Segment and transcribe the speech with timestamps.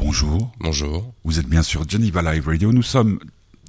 [0.00, 0.50] Bonjour.
[0.60, 1.12] Bonjour.
[1.24, 2.72] Vous êtes bien sur Geneva Live Radio.
[2.72, 3.18] Nous sommes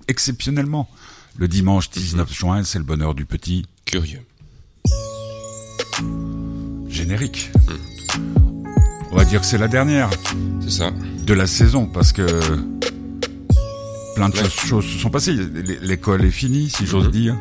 [0.07, 0.89] exceptionnellement
[1.37, 2.63] le dimanche 19 juin.
[2.63, 4.21] C'est le bonheur du petit Curieux.
[6.87, 7.51] générique.
[9.11, 10.09] On va dire que c'est la dernière
[10.61, 10.91] C'est ça.
[11.25, 12.25] de la saison parce que
[14.15, 14.49] plein de Ouais.
[14.49, 15.35] choses, se sont passées.
[15.81, 17.11] L'école est finie, si j'ose Mhm.
[17.11, 17.37] dire.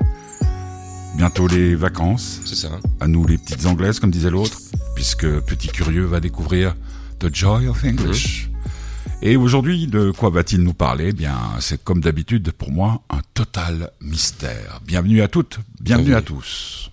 [1.17, 2.41] Bientôt les vacances.
[2.45, 2.71] C'est ça.
[3.01, 4.59] À nous les petites anglaises, comme disait l'autre,
[4.95, 6.75] puisque Petit Curieux va découvrir
[7.21, 8.50] The Joy of English.
[9.23, 11.09] Et aujourd'hui, de quoi va-t-il nous parler?
[11.09, 14.81] Eh Bien, c'est comme d'habitude pour moi un total mystère.
[14.87, 16.17] Bienvenue à toutes, bienvenue oui.
[16.17, 16.91] à tous.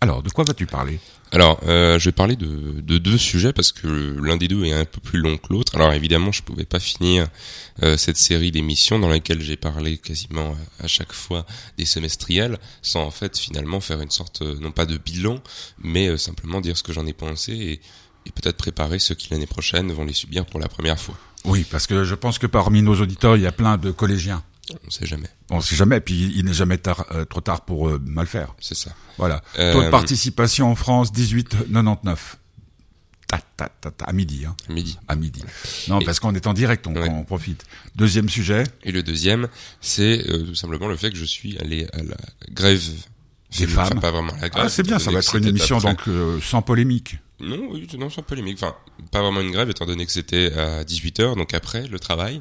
[0.00, 0.98] Alors, de quoi vas-tu parler?
[1.30, 4.72] Alors, euh, je vais parler de, de deux sujets parce que l'un des deux est
[4.72, 5.74] un peu plus long que l'autre.
[5.74, 7.28] Alors évidemment, je pouvais pas finir
[7.82, 11.44] euh, cette série d'émissions dans laquelle j'ai parlé quasiment à, à chaque fois
[11.76, 15.38] des semestriels, sans en fait finalement faire une sorte, euh, non pas de bilan,
[15.78, 17.72] mais euh, simplement dire ce que j'en ai pensé et,
[18.24, 21.16] et peut-être préparer ceux qui l'année prochaine vont les subir pour la première fois.
[21.44, 24.42] Oui, parce que je pense que parmi nos auditeurs, il y a plein de collégiens.
[24.86, 25.28] On sait jamais.
[25.50, 28.54] On sait jamais, puis il n'est jamais tard- euh, trop tard pour euh, mal faire.
[28.60, 28.92] C'est ça.
[29.18, 29.42] Voilà.
[29.58, 32.36] Euh, Taux de participation en France, 18,99.
[33.26, 34.54] Ta, ta, ta, ta, à midi, hein.
[34.68, 34.98] Midi.
[35.08, 35.42] À midi.
[35.88, 37.08] Non, Et- parce qu'on est en direct, on, Ouais.
[37.08, 37.64] on profite.
[37.96, 39.48] Deuxième sujet, Et le deuxième,
[39.80, 42.16] c'est euh, tout simplement le fait que je suis allé à la
[42.50, 42.80] grève
[43.58, 44.00] Des Enfin, femmes.
[44.00, 44.64] pas vraiment la grève.
[44.66, 45.90] Ah, c'est bien, ça va être une émission après.
[45.90, 47.18] donc euh, sans polémique.
[47.42, 48.58] Non, oui, non, sans polémique.
[48.62, 48.74] Enfin,
[49.10, 52.40] pas vraiment une grève, étant donné que c'était à 18h, donc après le travail.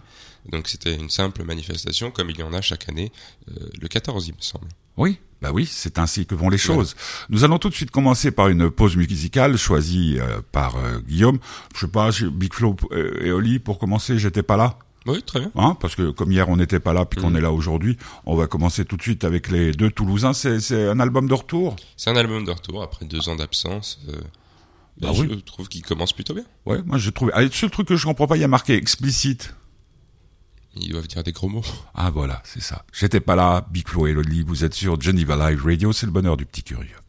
[0.49, 3.11] Donc c'était une simple manifestation, comme il y en a chaque année,
[3.49, 4.67] euh, le 14, il me semble.
[4.97, 6.95] Oui, bah oui, c'est ainsi que vont les choses.
[7.29, 11.39] Nous allons tout de suite commencer par une pause musicale choisie euh, par euh, Guillaume.
[11.75, 14.77] Je sais pas, Big Flo euh, et Oli, pour commencer, j'étais pas là.
[15.07, 15.51] Oui, très bien.
[15.55, 17.37] Hein, parce que comme hier on n'était pas là puis qu'on Mhm.
[17.37, 20.33] est là aujourd'hui, on va commencer tout de suite avec les deux Toulousains.
[20.33, 21.75] C'est, c'est un album de retour?
[21.97, 23.99] C'est un album de retour après deux ans d'absence.
[25.01, 25.27] Bah oui.
[25.29, 26.45] Je trouve qu'il commence plutôt bien.
[26.65, 27.31] Ouais, moi je trouve.
[27.33, 29.55] Ah, le seul truc que je comprends pas, il y a marqué explicite.
[30.75, 31.65] Ils doivent dire des gros mots.
[31.93, 32.85] Ah voilà, c'est ça.
[32.93, 36.11] J'étais pas là, Big Flo et Oli, vous êtes sur Geneva Live Radio, c'est le
[36.11, 37.00] bonheur du petit curieux.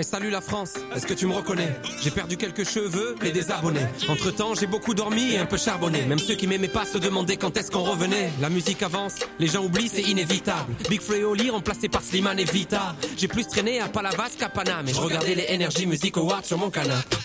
[0.00, 1.74] Eh salut la France, est-ce que tu me reconnais?
[2.00, 3.84] J'ai perdu quelques cheveux et des abonnés.
[4.08, 6.02] Entre temps, j'ai beaucoup dormi et un peu charbonné.
[6.02, 8.30] Même ceux qui m'aimaient pas se demandaient quand est-ce qu'on revenait.
[8.40, 10.72] La musique avance, les gens oublient, c'est inévitable.
[10.88, 12.94] Big Flo et Oli remplacé par Slimane et Vita.
[13.16, 16.58] J'ai plus traîné à Palavas qu'à Paname et je regardais les Energy Music Awards sur
[16.58, 17.16] mon canapé.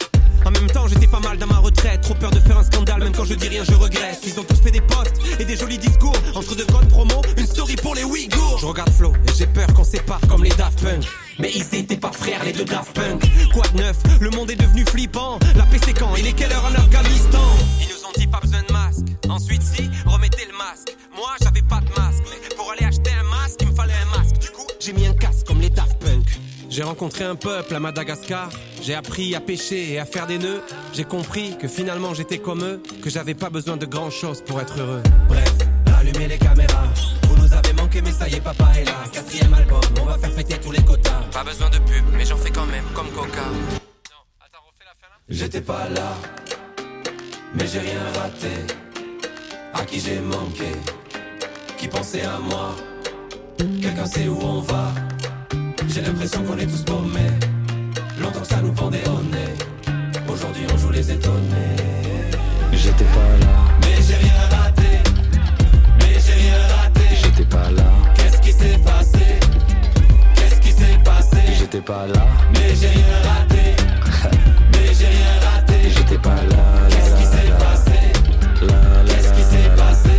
[0.43, 2.01] En même temps, j'étais pas mal dans ma retraite.
[2.01, 4.19] Trop peur de faire un scandale, même quand je dis rien, je regrette.
[4.25, 6.17] Ils ont tous fait des posts et des jolis discours.
[6.33, 8.57] Entre deux codes promo, une story pour les Ouïghours.
[8.59, 11.05] Je regarde Flo et j'ai peur qu'on sépare comme les Daft Punk.
[11.39, 13.23] Mais ils étaient pas frères, les deux Daft Punk.
[13.53, 13.97] Quoi de neuf?
[14.19, 15.39] Le monde est devenu flippant.
[15.55, 16.15] La paix c'est quand?
[16.15, 17.41] Il est quelle heure en Afghanistan?
[17.81, 19.05] Ils nous ont dit pas besoin de masque.
[19.29, 20.95] Ensuite, si, remettez le masque.
[21.15, 22.23] Moi, j'avais pas de masque.
[22.41, 24.37] Mais pour aller acheter un masque, il me fallait un masque.
[24.39, 26.39] Du coup, j'ai mis un casque comme les Daft Punk.
[26.69, 28.49] J'ai rencontré un peuple à Madagascar.
[28.81, 30.61] J'ai appris à pêcher et à faire des nœuds.
[30.93, 34.59] J'ai compris que finalement j'étais comme eux, que j'avais pas besoin de grand chose pour
[34.59, 35.03] être heureux.
[35.27, 35.53] Bref,
[35.99, 36.87] allumez les caméras.
[37.93, 38.93] Manqué, mais ça y est, papa est là.
[39.11, 41.21] Quatrième album, on va faire fêter tous les quotas.
[41.31, 43.43] Pas besoin de pub, mais j'en fais quand même, comme Coca.
[45.29, 46.15] J'étais pas là,
[47.53, 48.73] mais j'ai rien raté.
[49.73, 50.71] À qui j'ai manqué,
[51.77, 52.75] qui pensait à moi.
[53.57, 54.91] Quelqu'un sait où on va.
[55.87, 57.31] J'ai l'impression qu'on est tous paumés.
[58.19, 59.53] Longtemps que ça nous pendait au nez.
[60.31, 61.75] Aujourd'hui on joue les étonnés.
[62.71, 63.52] J'étais pas là,
[67.53, 67.83] pas là,
[68.15, 69.19] Qu'est-ce qui s'est passé?
[70.35, 71.37] Qu'est-ce qui s'est passé?
[71.59, 73.75] J'étais pas là, Mais j'ai rien raté.
[74.71, 75.73] Mais j'ai rien raté.
[75.95, 76.89] j'étais pas là.
[76.89, 77.99] Qu'est-ce qui s'est passé?
[79.07, 80.09] Qu'est-ce qui s'est passé?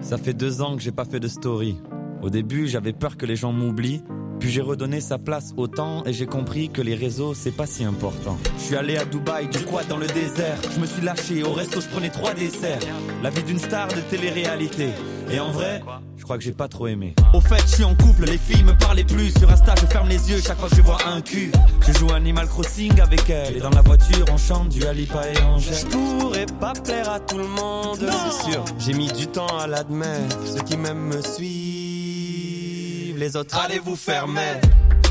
[0.00, 1.80] Ça fait deux ans que j'ai pas fait de story.
[2.22, 4.02] Au début, j'avais peur que les gens m'oublient.
[4.38, 7.66] Puis j'ai redonné sa place au temps et j'ai compris que les réseaux c'est pas
[7.66, 8.38] si important.
[8.56, 10.58] Je suis allé à Dubaï, du quad dans le désert?
[10.72, 12.78] Je me suis lâché, au resto je prenais trois desserts.
[13.20, 14.90] La vie d'une star de télé-réalité.
[15.30, 15.82] Et en vrai,
[16.16, 17.14] je crois que j'ai pas trop aimé.
[17.34, 19.30] Au fait, je suis en couple, les filles me parlaient plus.
[19.38, 21.52] Sur Insta, je ferme les yeux chaque fois que je vois un cul.
[21.86, 23.56] Je joue Animal Crossing avec elle.
[23.56, 25.74] Et dans la voiture, on chante du Alipa et Angèle.
[25.74, 28.64] Je pourrais pas plaire à tout le monde, c'est sûr.
[28.78, 30.38] J'ai mis du temps à l'admettre.
[30.46, 33.18] Ceux qui m'aiment me suivent.
[33.18, 34.60] Les autres, allez vous fermer.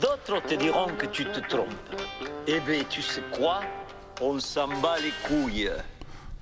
[0.00, 1.68] D'autres te diront que tu te trompes.
[2.46, 3.60] Eh bien, tu sais quoi?
[4.20, 5.70] On s'en bat les couilles.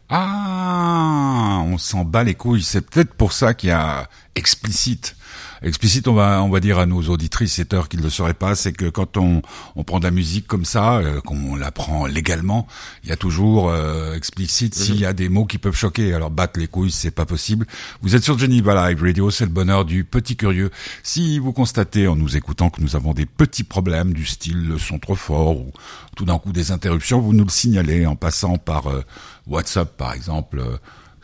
[0.09, 2.63] Ah, on s'en bat les couilles.
[2.63, 5.17] C'est peut-être pour ça qu'il y a explicite.
[5.65, 8.35] Explicite, on va on va dire à nos auditrices et heures qu'ils ne le sauraient
[8.35, 9.43] pas, c'est que quand on
[9.77, 12.67] on prend de la musique comme ça, euh, qu'on la prend légalement,
[13.05, 16.15] il y a toujours euh, explicite s'il y a des mots qui peuvent choquer.
[16.15, 17.67] Alors battre les couilles, c'est pas possible.
[18.03, 20.71] Vous êtes sur Geneva Live Radio, c'est le bonheur du petit curieux.
[21.05, 24.79] Si vous constatez en nous écoutant que nous avons des petits problèmes du style le
[24.79, 25.73] son trop fort ou
[26.17, 29.03] tout d'un coup des interruptions, vous nous le signalez en passant par euh,
[29.47, 30.59] WhatsApp par exemple.
[30.59, 30.77] euh,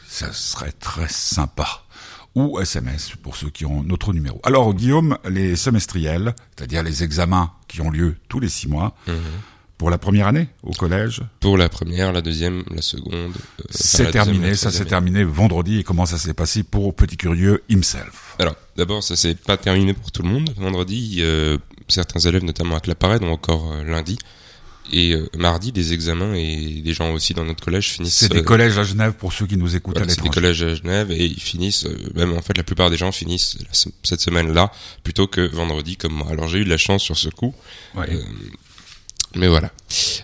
[0.08, 1.82] ça serait très sympa
[2.34, 4.40] ou SMS pour ceux qui ont notre numéro.
[4.44, 8.94] Alors Guillaume, les semestriels, c'est-à-dire les examens qui ont lieu tous les six mois,
[9.76, 13.14] pour la première année au collège, Pour la première, la deuxième, la seconde.
[13.14, 13.28] euh,
[13.70, 18.34] c'est terminé, ça s'est terminé vendredi et comment ça s'est passé pour Petit Curieux himself?
[18.40, 20.50] Alors, d'abord, ça s'est pas terminé pour tout le monde.
[20.56, 24.18] Vendredi, euh, certains élèves, notamment à Claparède, ont encore euh, lundi.
[24.92, 28.14] Et euh, mardi, des examens et des gens aussi dans notre collège finissent.
[28.14, 30.28] C'est des euh, collèges à Genève pour ceux qui nous écoutent voilà, à c'est des
[30.28, 30.40] l'étranger.
[30.40, 33.58] collèges à Genève et ils finissent, euh, même en fait la plupart des gens finissent
[34.02, 34.72] cette semaine-là
[35.04, 36.28] plutôt que vendredi comme moi.
[36.30, 37.54] Alors j'ai eu de la chance sur ce coup,
[37.94, 38.06] Ouais.
[38.10, 38.22] Euh,
[39.34, 39.70] mais voilà.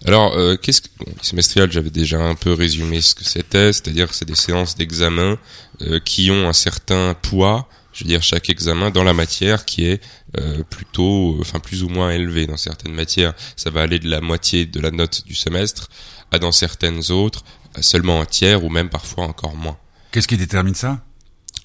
[0.06, 3.72] Alors euh, qu'est-ce que bon, les semestriels J'avais déjà un peu résumé ce que c'était,
[3.72, 5.38] c'est-à-dire que c'est des séances d'examen
[5.82, 7.68] euh, qui ont un certain poids.
[7.94, 10.02] Je veux dire chaque examen dans la matière qui est
[10.36, 13.34] euh, plutôt, enfin plus ou moins élevé dans certaines matières.
[13.56, 15.88] Ça va aller de la moitié de la note du semestre
[16.32, 17.44] à dans certaines autres
[17.74, 19.78] à seulement un tiers ou même parfois encore moins.
[20.10, 21.04] Qu'est-ce qui détermine ça?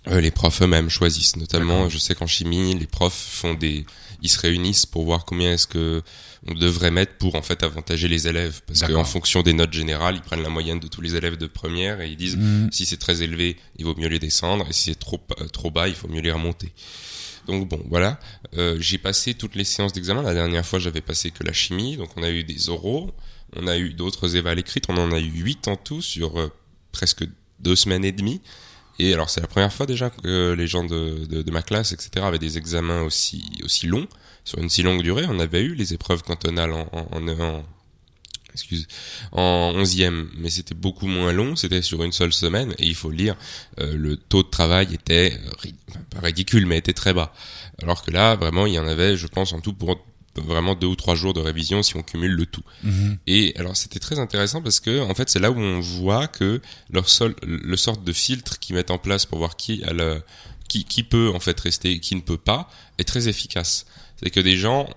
[0.07, 1.35] Euh, les profs eux-mêmes choisissent.
[1.35, 3.85] Notamment, je sais qu'en chimie, les profs font des,
[4.21, 6.03] ils se réunissent pour voir combien est-ce que
[6.47, 8.62] on devrait mettre pour en fait avantager les élèves.
[8.65, 11.47] Parce qu'en fonction des notes générales, ils prennent la moyenne de tous les élèves de
[11.47, 12.69] première et ils disent Mhm.
[12.71, 15.69] si c'est très élevé, il vaut mieux les descendre et si c'est trop euh, trop
[15.71, 16.71] bas, il faut mieux les remonter.
[17.47, 18.19] Donc bon, voilà.
[18.57, 20.21] Euh, j'ai passé toutes les séances d'examen.
[20.21, 21.97] La dernière fois, j'avais passé que la chimie.
[21.97, 23.12] Donc on a eu des oraux,
[23.56, 24.86] on a eu d'autres évals écrites.
[24.89, 26.51] On en a eu huit en tout sur euh,
[26.91, 27.24] presque
[27.59, 28.41] deux semaines et demie.
[29.00, 31.94] Et alors c'est la première fois déjà que les gens de, de, de ma classe,
[31.94, 34.07] etc., avaient des examens aussi aussi longs
[34.44, 35.25] sur une si longue durée.
[35.28, 37.63] On avait eu les épreuves cantonales en, en, en,
[38.54, 38.88] excuse,
[39.31, 41.56] en onzième, mais c'était beaucoup moins long.
[41.56, 43.36] C'était sur une seule semaine et il faut le dire,
[43.80, 45.69] euh, le taux de travail était euh,
[46.10, 47.34] pas ridicule, mais était très bas.
[47.81, 50.04] Alors que là, vraiment, il y en avait, je pense, en tout pour
[50.39, 52.63] vraiment deux ou trois jours de révision si on cumule le tout.
[53.27, 56.62] Et alors c'était très intéressant parce que en fait c'est là où on voit que
[56.89, 60.21] leur sol, le sorte de filtre qu'ils mettent en place pour voir qui a le,
[60.68, 63.86] qui, qui peut en fait rester et qui ne peut pas est très efficace.
[64.22, 64.89] C'est que des gens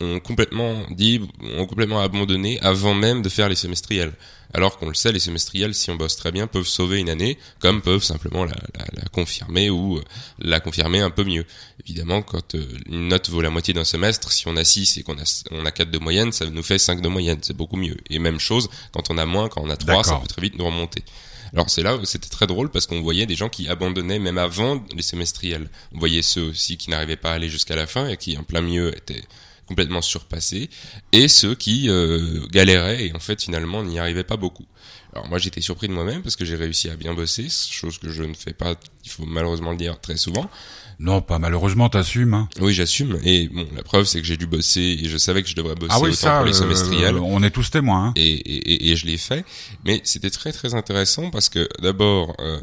[0.00, 1.20] ont complètement dit,
[1.58, 4.12] ont complètement abandonné avant même de faire les semestriels.
[4.52, 7.38] Alors qu'on le sait, les semestriels, si on bosse très bien, peuvent sauver une année,
[7.60, 10.02] comme peuvent simplement la, la, la confirmer ou euh,
[10.40, 11.44] la confirmer un peu mieux.
[11.84, 15.02] Évidemment, quand euh, une note vaut la moitié d'un semestre, si on a 6 et
[15.04, 17.76] qu'on a, on a 4 de moyenne, ça nous fait 5 de moyenne, c'est beaucoup
[17.76, 17.96] mieux.
[18.08, 20.58] Et même chose, quand on a moins, quand on a 3, ça peut très vite
[20.58, 21.04] nous remonter.
[21.52, 24.38] Alors c'est là où c'était très drôle parce qu'on voyait des gens qui abandonnaient même
[24.38, 25.68] avant les semestriels.
[25.92, 28.44] On voyait ceux aussi qui n'arrivaient pas à aller jusqu'à la fin et qui en
[28.44, 29.22] plein milieu étaient
[29.70, 30.68] complètement surpassés
[31.12, 34.66] et ceux qui euh, galéraient et en fait finalement n'y arrivaient pas beaucoup.
[35.12, 38.10] Alors moi j'étais surpris de moi-même parce que j'ai réussi à bien bosser, chose que
[38.10, 38.74] je ne fais pas,
[39.04, 40.50] il faut malheureusement le dire très souvent.
[40.98, 42.34] Non, pas malheureusement, t'assumes.
[42.34, 42.48] Hein.
[42.60, 45.48] Oui j'assume et bon la preuve c'est que j'ai dû bosser et je savais que
[45.48, 47.16] je devrais bosser Ah oui, autant ça, pour les euh, semestriels.
[47.16, 48.08] on est tous témoins.
[48.08, 48.12] Hein.
[48.16, 49.44] et, et, et- et je l'ai fait.
[49.84, 52.60] Mais c'était très très intéressant parce que d'abord, euh,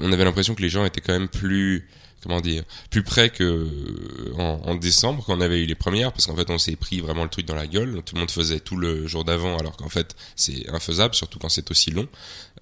[0.00, 1.86] on avait l'impression que les gens étaient quand même plus,
[2.22, 6.12] comment dire, plus près que euh, en, en décembre quand on avait eu les premières,
[6.12, 8.02] parce qu'en fait on s'est pris vraiment le truc dans la gueule.
[8.04, 11.48] Tout le monde faisait tout le jour d'avant, alors qu'en fait c'est infaisable, surtout quand
[11.48, 12.08] c'est aussi long.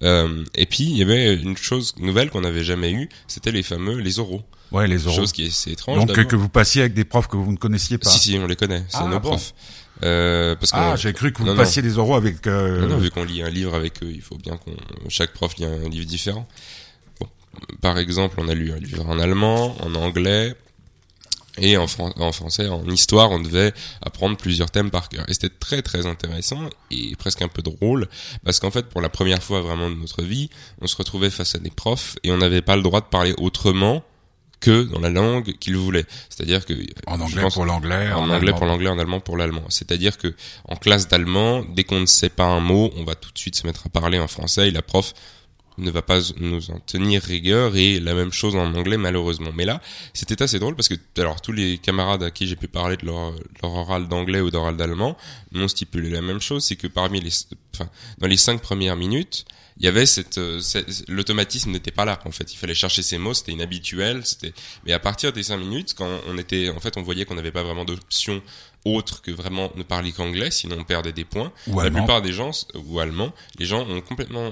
[0.03, 3.63] Euh, et puis il y avait une chose nouvelle qu'on n'avait jamais eue, c'était les
[3.63, 4.43] fameux les oraux.
[4.71, 5.15] Ouais, les oraux.
[5.15, 6.05] Chose qui est assez étrange.
[6.05, 8.09] Donc que vous passiez avec des profs que vous ne connaissiez pas.
[8.09, 9.29] si si, on les connaît, c'est Ah, nos bon.
[9.29, 9.53] profs.
[10.03, 11.57] Euh, parce Ah, j'ai cru que vous Non, non.
[11.57, 12.45] passiez des oraux avec.
[12.47, 14.75] euh, Non, non, vu qu'on lit un livre avec eux, il faut bien qu'on
[15.07, 16.45] chaque prof lit un livre différent.
[17.81, 20.55] Par exemple, on a lu un livre en allemand, en anglais,
[21.57, 25.23] et en, fran- en français, en histoire, on devait apprendre plusieurs thèmes par cœur.
[25.29, 28.07] Et c'était très très intéressant et presque un peu drôle,
[28.43, 30.49] parce qu'en fait, pour la première fois vraiment de notre vie,
[30.81, 33.33] on se retrouvait face à des profs et on n'avait pas le droit de parler
[33.37, 34.03] autrement
[34.59, 36.05] que dans la langue qu'ils voulaient.
[36.29, 36.73] C'est-à-dire que
[37.07, 38.11] En anglais pense- pour l'anglais.
[38.11, 38.57] en, en anglais allemand.
[38.57, 39.63] pour l'anglais, en allemand pour l'allemand.
[39.69, 40.33] C'est-à-dire que
[40.67, 43.55] en classe d'allemand, dès qu'on ne sait pas un mot, on va tout de suite
[43.55, 45.13] se mettre à parler en français et la prof
[45.77, 49.51] ne va pas nous en tenir rigueur et la même chose en anglais malheureusement.
[49.53, 49.81] Mais là,
[50.13, 53.05] c'était assez drôle parce que alors tous les camarades à qui j'ai pu parler de
[53.05, 55.17] leur, leur oral d'anglais ou d'oral d'allemand
[55.51, 57.31] m'ont stipulé la même chose, c'est que parmi les,
[57.73, 57.89] enfin,
[58.19, 59.45] dans les cinq premières minutes,
[59.77, 62.53] il y avait cette, euh, cette- l'automatisme n'était pas là en fait.
[62.53, 64.53] Il fallait chercher ses mots, c'était inhabituel, c'était.
[64.85, 67.51] Mais à partir des cinq minutes, quand on était, en fait, on voyait qu'on n'avait
[67.51, 68.41] pas vraiment d'option
[68.85, 71.51] autre que vraiment ne parler qu'anglais, sinon on perdait des points.
[71.67, 71.99] Ou La allemand.
[71.99, 74.51] plupart des gens, ou allemands, les gens ont complètement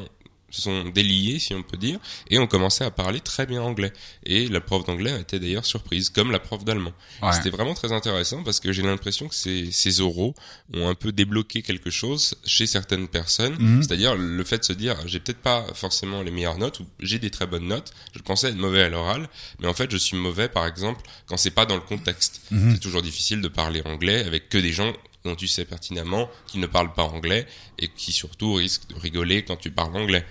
[0.53, 3.91] se sont déliés, si on peut dire, et ont commencé à parler très bien anglais.
[4.25, 6.93] Et la prof d'anglais était d'ailleurs surprise, comme la prof d'allemand.
[7.21, 7.33] Ouais.
[7.33, 10.35] C'était vraiment très intéressant parce que j'ai l'impression que ces, ces oraux
[10.73, 13.55] ont un peu débloqué quelque chose chez certaines personnes.
[13.59, 13.81] Mhm.
[13.81, 17.17] C'est-à-dire le fait de se dire, j'ai peut-être pas forcément les meilleures notes ou j'ai
[17.17, 17.93] des très bonnes notes.
[18.15, 19.27] Je pensais être mauvais à l'oral,
[19.59, 22.41] mais en fait je suis mauvais par exemple quand c'est pas dans le contexte.
[22.51, 22.73] Mhm.
[22.73, 24.93] C'est toujours difficile de parler anglais avec que des gens
[25.25, 27.47] dont tu sais pertinemment qu'ils ne parlent pas anglais
[27.79, 30.25] et qui surtout risquent de rigoler quand tu parles anglais.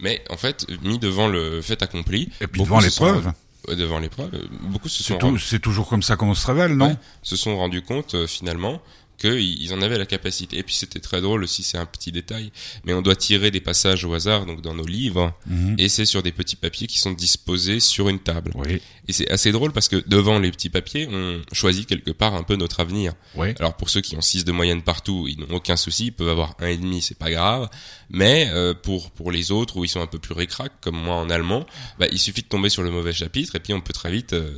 [0.00, 3.32] Mais en fait, mis devant le fait accompli, Et puis devant l'épreuve.
[3.68, 6.88] Devant l'épreuve, beaucoup se C'est sont c'est toujours comme ça qu'on se révèle, non?
[6.88, 8.82] Ouais, se sont rendus compte euh, finalement
[9.18, 10.58] qu'ils ils en avaient la capacité.
[10.58, 12.50] Et puis c'était très drôle aussi, c'est un petit détail,
[12.84, 15.76] mais on doit tirer des passages au hasard donc dans nos livres, Mhm.
[15.78, 18.52] et c'est sur des petits papiers qui sont disposés sur une table.
[18.54, 22.34] Oui, Et c'est assez drôle parce que devant les petits papiers, on choisit quelque part
[22.34, 23.12] un peu notre avenir.
[23.34, 23.48] oui.
[23.58, 26.28] Alors pour ceux qui ont 6 de moyenne partout, ils n'ont aucun souci, ils peuvent
[26.28, 27.68] avoir un et demi, c'est pas grave.
[28.10, 31.16] Mais euh, pour pour les autres où ils sont un peu plus récrac comme moi
[31.16, 31.66] en allemand,
[31.98, 34.32] bah, il suffit de tomber sur le mauvais chapitre et puis on peut très vite
[34.34, 34.50] euh,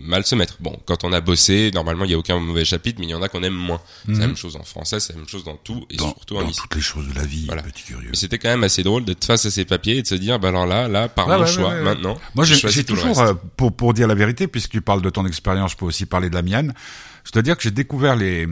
[0.00, 0.56] mal se mettre.
[0.60, 3.14] Bon, quand on a bossé, normalement il y a aucun mauvais chapitre, mais il y
[3.14, 3.80] en a qu'on aime moins.
[4.06, 4.26] C'est la Mhm.
[4.26, 6.48] même chose en français, c'est la même chose dans tout et Dans, surtout en dans
[6.48, 6.68] histoire.
[6.68, 7.62] toutes les choses de la vie, Voilà.
[7.62, 8.08] petit curieux.
[8.10, 10.38] Mais c'était quand même assez drôle d'être face à ces papiers et de se dire,
[10.40, 11.82] bah alors là, là, par Ouais, mon choix, ouais, ouais.
[11.82, 15.24] maintenant, Moi, j'ai toujours, euh, pour, pour dire la vérité, puisque tu parles de ton
[15.26, 16.74] expérience, je peux aussi parler de la mienne.
[17.24, 18.48] Je dois dire que j'ai découvert les...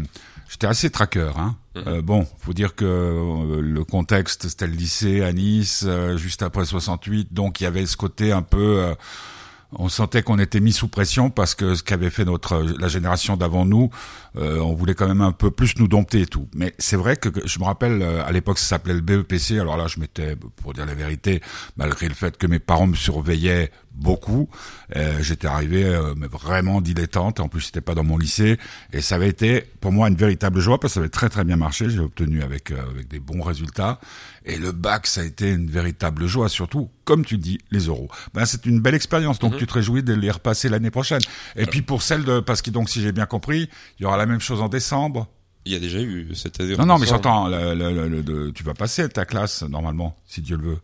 [0.48, 1.38] J'étais assez traqueur.
[1.40, 1.56] Hein.
[1.88, 6.42] Euh, bon, faut dire que euh, le contexte, c'était le lycée à Nice, euh, juste
[6.42, 8.94] après 68, donc il y avait ce côté un peu...
[9.72, 12.88] euh, on sentait qu'on était mis sous pression parce que ce qu'avait fait notre la
[12.88, 13.90] génération d'avant nous,
[14.36, 16.48] euh, on voulait quand même un peu plus nous dompter et tout.
[16.54, 19.58] Mais c'est vrai que que je me rappelle euh, à l'époque ça s'appelait le BEPC.
[19.58, 21.40] Alors là, je m'étais, pour dire la vérité,
[21.76, 24.48] malgré le fait que mes parents me surveillaient beaucoup,
[24.94, 27.40] euh, j'étais arrivé euh, mais vraiment dilettante.
[27.40, 28.58] En plus, c'était pas dans mon lycée
[28.92, 31.44] et ça avait été pour moi une véritable joie parce que ça avait très très
[31.44, 31.88] bien marché.
[31.88, 33.98] J'ai obtenu avec euh, avec des bons résultats
[34.46, 38.08] et le bac ça a été une véritable joie, surtout comme tu dis les euros.
[38.32, 39.38] Ben c'est une belle expérience.
[39.38, 41.20] Donc tu te réjouis de les repasser l'année prochaine.
[41.56, 44.16] Et puis pour celle de parce que donc si j'ai bien compris, il y aura
[44.16, 45.28] la même chose en décembre.
[45.64, 46.76] Il y a déjà eu cette année.
[46.76, 47.50] Non non mais j'entends.
[47.50, 50.78] de- tu vas passer ta classe normalement si Dieu le veut.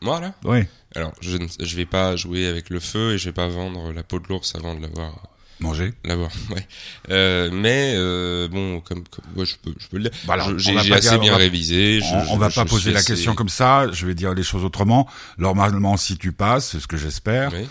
[0.00, 0.34] Moi là?
[0.44, 0.60] Oui.
[0.94, 3.92] Alors, je ne je vais pas jouer avec le feu et je vais pas vendre
[3.92, 5.26] la peau de l'ours avant de l'avoir
[5.60, 5.92] Manger.
[6.04, 6.30] l'avoir.
[6.50, 6.66] Ouais.
[7.10, 10.12] Euh, mais euh, bon, comme, comme ouais, je peux je peux le dire.
[10.26, 12.00] Bah Je- on j'ai assez bien on va- révisé.
[12.00, 13.90] je- on, je- va je pas poser la assez- question comme ça.
[13.92, 15.08] Je vais dire les choses autrement.
[15.36, 17.52] Normalement, si tu passes, c'est ce que j'espère.
[17.52, 17.66] Oui,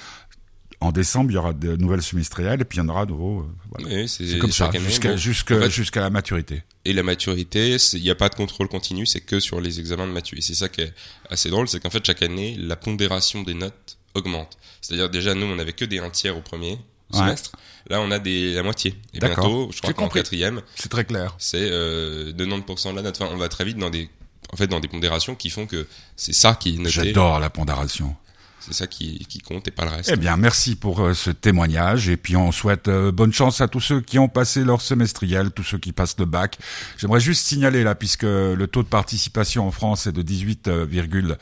[0.80, 3.12] En décembre, il y aura de nouvelles semestrielles et puis il y en aura de
[3.12, 3.40] nouveau.
[3.40, 3.96] euh, voilà.
[4.02, 4.70] oui, c'est comme ça
[5.16, 5.66] jusqu'à bon.
[5.66, 6.64] En fait, la maturité.
[6.86, 10.06] Et la maturité, il n'y a pas de contrôle continu, c'est que sur les examens
[10.08, 10.46] de maturité.
[10.46, 10.94] C'est ça qui est
[11.32, 14.58] assez drôle, c'est qu'en fait, chaque année, la pondération des notes augmente.
[14.82, 16.78] C'est-à-dire, déjà, nous, on avait que des un tiers au premier
[17.14, 17.20] Ouais.
[17.20, 17.52] semestre.
[17.90, 18.96] Là, on a des, la moitié.
[19.14, 19.46] Et D'accord.
[19.48, 21.36] bientôt, je crois qu'en quatrième, C'est très clair.
[21.38, 23.18] c'est euh, 90% de la note.
[23.22, 24.10] Enfin, on va très vite dans des,
[24.52, 25.88] en fait, dans des pondérations qui font que
[26.18, 26.90] c'est ça qui est noté.
[26.92, 28.14] J'adore la pondération.
[28.60, 30.10] C'est ça qui, qui compte et pas le reste.
[30.12, 33.70] Eh bien, merci pour euh, ce témoignage et puis on souhaite euh, bonne chance à
[33.70, 36.58] tous ceux qui ont passé leur semestriel, tous ceux qui passent le bac.
[36.98, 41.38] J'aimerais juste signaler là, puisque le taux de participation en France est de 18,99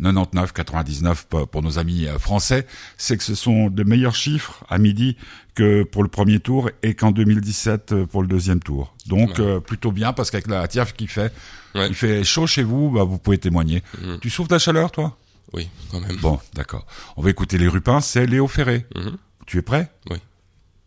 [0.00, 4.78] 99 pour, pour nos amis euh, français, c'est que ce sont de meilleurs chiffres à
[4.78, 5.16] midi
[5.54, 8.94] que pour le premier tour et qu'en 2017 euh, pour le deuxième tour.
[9.06, 9.40] Donc Ouais.
[9.40, 11.32] euh, plutôt bien parce qu'avec la tiaf qui fait,
[11.74, 11.88] Ouais.
[11.88, 13.82] il fait chaud chez vous, bah, vous pouvez témoigner.
[14.00, 14.18] Mhm.
[14.20, 15.16] Tu souffres de la chaleur, toi?
[15.52, 16.16] Oui, quand même.
[16.16, 16.86] Bon, d'accord.
[17.16, 18.86] On va écouter les Rupins, c'est Léo Ferré.
[18.96, 19.16] Mhm.
[19.46, 19.90] Tu es prêt?
[20.10, 20.18] Oui.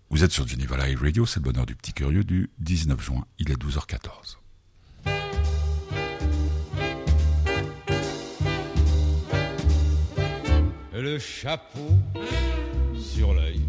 [0.09, 3.23] Vous êtes sur Geneva Live Radio, c'est le bonheur du petit curieux du 19 juin.
[3.39, 4.37] Il est 12h14.
[11.01, 11.89] Le chapeau
[12.95, 13.61] sur l'œil,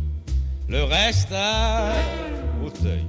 [0.68, 1.92] le reste à
[2.60, 3.06] fauteuil.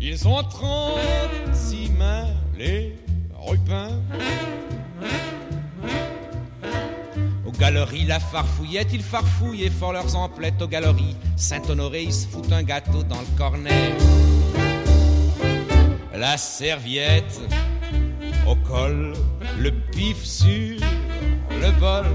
[0.00, 2.28] Ils sont trente-six mains,
[2.58, 2.96] les
[3.40, 4.00] rupins.
[7.58, 11.16] galeries, la farfouillette, ils farfouillent et font leurs emplettes aux galeries.
[11.36, 13.92] Saint-Honoré, ils se foutent un gâteau dans le cornet.
[16.14, 17.40] La serviette
[18.48, 19.14] au col,
[19.58, 20.78] le pif sur
[21.50, 22.06] le bol.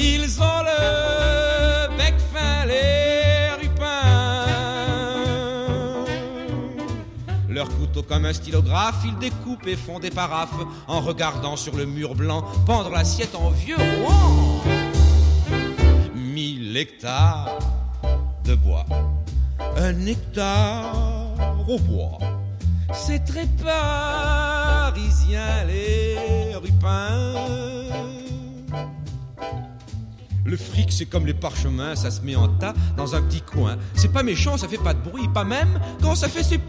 [0.00, 4.04] Ils ont le bec fin, les rupins.
[7.48, 10.54] Leur couteau comme un stylographe, ils découpent et font des paraphes
[10.86, 14.62] en regardant sur le mur blanc pendre l'assiette en vieux Rouen.
[16.14, 17.58] Mille hectares
[18.44, 18.86] de bois,
[19.76, 21.34] un hectare
[21.66, 22.18] au bois.
[22.92, 24.24] C'est très parisien
[25.66, 28.07] les rupins.
[30.44, 33.76] Le fric, c'est comme les parchemins, ça se met en tas dans un petit coin.
[33.94, 36.60] C'est pas méchant, ça fait pas de bruit, pas même quand ça fait ses.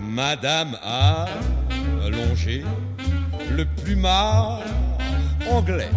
[0.00, 1.26] Madame a
[2.04, 2.64] allongé
[3.50, 4.60] le plumard
[5.50, 5.90] anglais.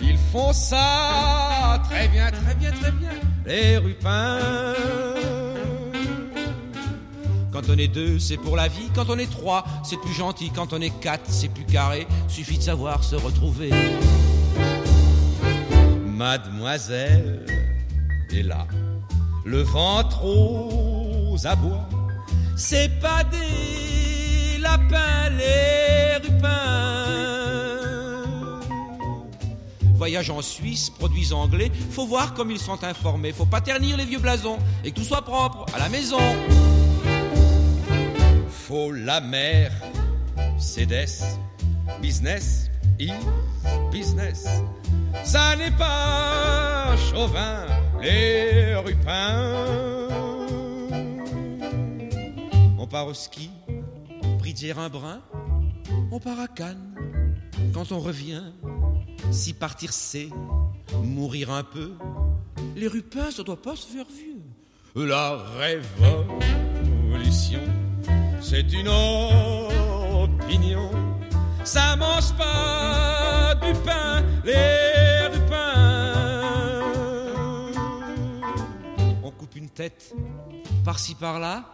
[0.00, 3.10] Ils font ça très bien, très bien, très bien,
[3.44, 4.38] les rupins.
[7.52, 8.90] Quand on est deux, c'est pour la vie.
[8.94, 10.50] Quand on est trois, c'est plus gentil.
[10.50, 12.08] Quand on est quatre, c'est plus carré.
[12.26, 13.70] Suffit de savoir se retrouver.
[16.14, 17.44] Mademoiselle
[18.32, 18.68] est là,
[19.44, 21.88] le ventre aux abois.
[22.56, 27.04] C'est pas des lapins, les rupins.
[29.94, 33.32] Voyage en Suisse, produits anglais, faut voir comme ils sont informés.
[33.32, 36.20] Faut pas ternir les vieux blasons et que tout soit propre à la maison.
[38.48, 39.72] Faut la mer,
[40.58, 41.38] Cédès,
[42.00, 43.12] business is
[43.90, 44.46] business.
[45.22, 47.66] Ça n'est pas chauvin,
[48.00, 50.08] les rupins.
[52.78, 53.50] On part au ski,
[54.38, 55.20] bridier un brin,
[56.10, 56.94] on part à Cannes.
[57.72, 58.52] Quand on revient,
[59.30, 60.28] si partir c'est
[61.02, 61.92] mourir un peu,
[62.76, 64.40] les rupins, ça doit pas se faire vieux.
[64.96, 67.60] La révolution,
[68.40, 68.88] c'est une
[70.22, 70.90] opinion.
[71.64, 74.83] Ça mange pas du pain, les
[80.84, 81.64] par-ci par-là,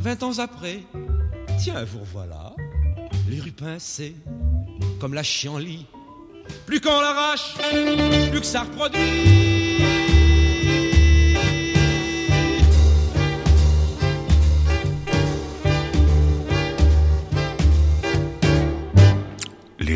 [0.00, 0.80] vingt ans après.
[1.58, 2.54] Tiens, vous revoilà.
[3.28, 4.14] Les rupins, c'est
[5.00, 5.86] comme la chienlit.
[6.66, 7.54] Plus qu'on l'arrache,
[8.30, 9.47] plus que ça reproduit.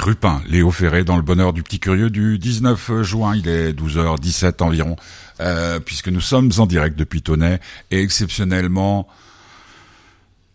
[0.03, 3.73] Les Rupins, Léo Ferré dans le bonheur du petit curieux du 19 juin, il est
[3.73, 4.97] 12h17 environ,
[5.39, 7.61] euh, puisque nous sommes en direct depuis Tonnet,
[7.93, 9.07] et exceptionnellement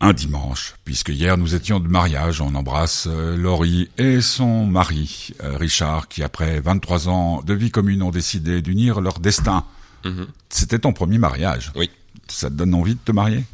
[0.02, 5.30] un dimanche, puisque hier nous étions de mariage, on embrasse euh, Laurie et son mari,
[5.42, 9.64] euh, Richard, qui après 23 ans de vie commune ont décidé d'unir leur destin.
[10.04, 10.26] Mhm.
[10.50, 11.72] C'était ton premier mariage.
[11.74, 11.88] Oui.
[12.28, 13.44] Ça te donne envie de te marier?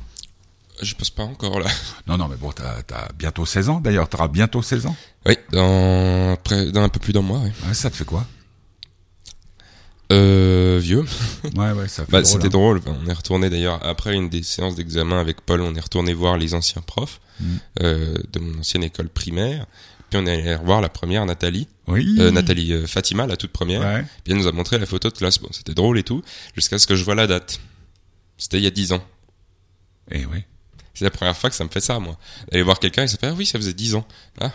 [0.82, 1.66] Je pense pas encore là.
[2.06, 4.96] Non, non, mais bon, t'as as bientôt 16 ans, d'ailleurs, t'auras bientôt 16 ans.
[5.26, 7.38] Oui, dans, près- dans un peu plus d'un mois.
[7.40, 7.52] ouais.
[7.66, 8.26] Ouais, ça te fait quoi?
[10.12, 11.04] Euh, vieux.
[11.56, 12.50] Ouais, ouais, ça fait Bah, drôle, c'était hein.
[12.50, 12.80] drôle.
[12.86, 15.60] On est retourné d'ailleurs après une des séances d'examen avec Paul.
[15.62, 17.44] On est retourné voir les anciens profs Mm.
[17.82, 19.66] euh, de mon ancienne école primaire.
[20.08, 22.14] Puis on est allé revoir la première Nathalie, Oui.
[22.20, 23.80] euh, Nathalie euh, Fatima, la toute première.
[23.80, 24.02] Ouais.
[24.22, 25.38] Puis elle nous a montré la photo de classe.
[25.40, 26.22] Bon, c'était drôle et tout,
[26.54, 27.58] jusqu'à ce que je vois la date.
[28.38, 29.02] C'était il y a 10 ans.
[30.12, 30.44] Et oui.
[30.94, 32.16] C'est la première fois que ça me fait ça, moi.
[32.52, 34.06] Aller voir quelqu'un et ça fait ah oui, ça faisait 10 ans.
[34.40, 34.52] Ah,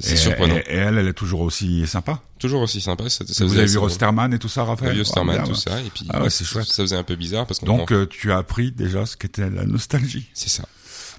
[0.00, 0.56] c'est surprenant.
[0.56, 2.20] Et, et elle, elle est toujours aussi sympa.
[2.38, 3.08] Toujours aussi sympa.
[3.08, 3.78] Ça, ça Vous avez vu.
[3.78, 5.80] Rosterman et tout ça, Raphaël Vieux Starman, Ah, tout ça.
[5.80, 6.66] Et puis, Ah ouais, c'est chouette.
[6.66, 9.64] Ça faisait un peu bizarre parce Donc, euh, tu as appris déjà ce qu'était la
[9.64, 10.28] nostalgie.
[10.34, 10.64] c'est ça.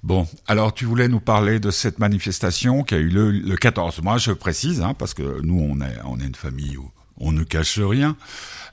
[0.03, 4.01] Bon, alors tu voulais nous parler de cette manifestation qui a eu le, le 14.
[4.03, 7.31] Moi, je précise, hein, parce que nous, on est, on est une famille où on
[7.31, 8.15] ne cache rien.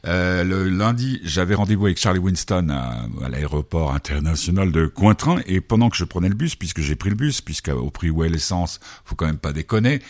[0.07, 5.89] Euh, le lundi, j'avais rendez-vous avec Charlie Winston à, l'aéroport international de Cointrin, et pendant
[5.89, 8.81] que je prenais le bus, puisque j'ai pris le bus, puisqu'au prix où est l'essence,
[9.05, 10.01] faut quand même pas déconner,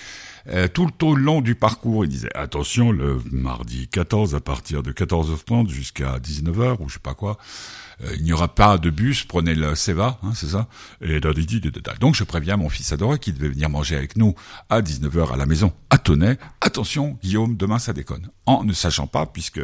[0.48, 4.92] euh, tout le long du parcours, il disait attention, le mardi 14, à partir de
[4.92, 7.38] 14h30 jusqu'à 19h, ou je sais pas quoi,
[8.16, 10.68] il n'y aura pas de bus, prenez le Seva, hein, c'est ça
[11.00, 11.98] Et.
[12.00, 14.34] Donc je préviens mon fils adoré qui devait venir manger avec nous
[14.68, 16.38] à 19h à la maison à Tonnet.
[16.60, 18.30] Attention, Guillaume, demain ça déconne.
[18.46, 19.60] En ne sachant pas, puisque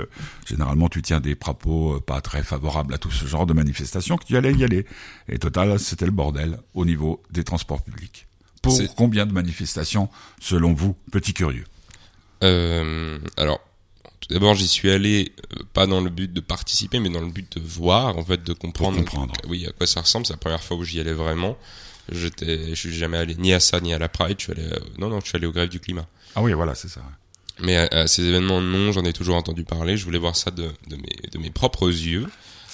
[0.47, 4.17] généralement tu tiens des propos euh, pas très favorables à tout ce genre de manifestation,
[4.17, 4.87] que tu allais y aller.
[5.29, 8.27] Et total, c'était le bordel au niveau des transports publics.
[8.63, 10.09] Pour combien de manifestations,
[10.41, 11.65] selon vous, petit curieux?
[12.43, 13.61] Euh, alors,
[14.29, 17.57] d'abord, j'y suis allé euh, pas dans le but de participer, mais dans le but
[17.57, 18.99] de voir, en fait, de comprendre.
[18.99, 19.35] comprendre.
[19.49, 20.27] Oui, à quoi ça ressemble.
[20.27, 21.57] C'est la première fois où j'y allais vraiment.
[22.13, 24.37] J'étais, je suis jamais allé ni à ça ni à la Pride.
[24.39, 26.07] Je suis allé, euh, non, non, je suis allé au grève du climat.
[26.35, 27.03] Ah oui, voilà, c'est ça.
[27.61, 29.97] Mais à, à ces événements, non, j'en ai toujours entendu parler.
[29.97, 32.27] Je voulais voir ça de, de, mes, de mes propres yeux.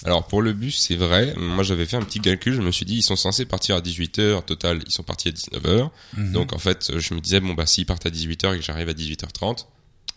[0.05, 1.35] Alors pour le bus, c'est vrai.
[1.37, 2.55] Moi, j'avais fait un petit calcul.
[2.55, 4.45] Je me suis dit, ils sont censés partir à 18h.
[4.45, 5.91] Total, ils sont partis à 19h.
[6.17, 6.33] Mhm.
[6.33, 8.89] Donc en fait, je me disais, bon bah s'ils partent à 18h et que j'arrive
[8.89, 9.67] à 18h30,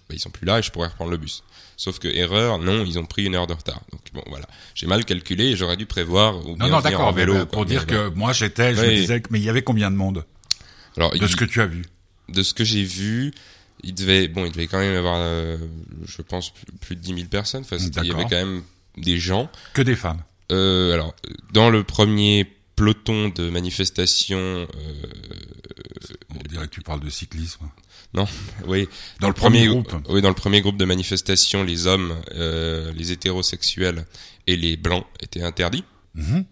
[0.07, 1.43] bah, ils sont plus là et je pourrais reprendre le bus.
[1.77, 3.81] Sauf que erreur, non, ils ont pris une heure de retard.
[3.91, 7.07] Donc bon, voilà, j'ai mal calculé et j'aurais dû prévoir ou Non, non, d'accord.
[7.07, 7.33] en vélo.
[7.35, 7.45] quoi.
[7.45, 9.95] Pour Mais dire que moi j'étais, je me disais mais il y avait combien de
[9.95, 10.25] monde
[10.97, 11.83] Alors, de il- ce que tu as vu?
[12.27, 13.33] de ce que j'ai vu,
[13.83, 15.57] il devait, bon, il devait quand même y avoir, euh,
[16.05, 17.61] je pense, plus, de 10 000 personnes.
[17.63, 18.61] Enfin, il y avait quand même
[18.97, 19.49] des gens.
[19.73, 20.21] Que des femmes.
[20.51, 21.15] Euh, alors,
[21.53, 24.67] dans le premier peloton de manifestation, euh,
[26.35, 27.65] On dirait que tu parles de cyclisme.
[28.67, 28.87] Oui,
[29.19, 29.93] Dans le premier groupe.
[30.09, 34.05] oui, dans le premier groupe de manifestation, les hommes, euh, les hétérosexuels
[34.47, 35.83] et les blancs étaient interdits.
[36.15, 36.45] Mhm.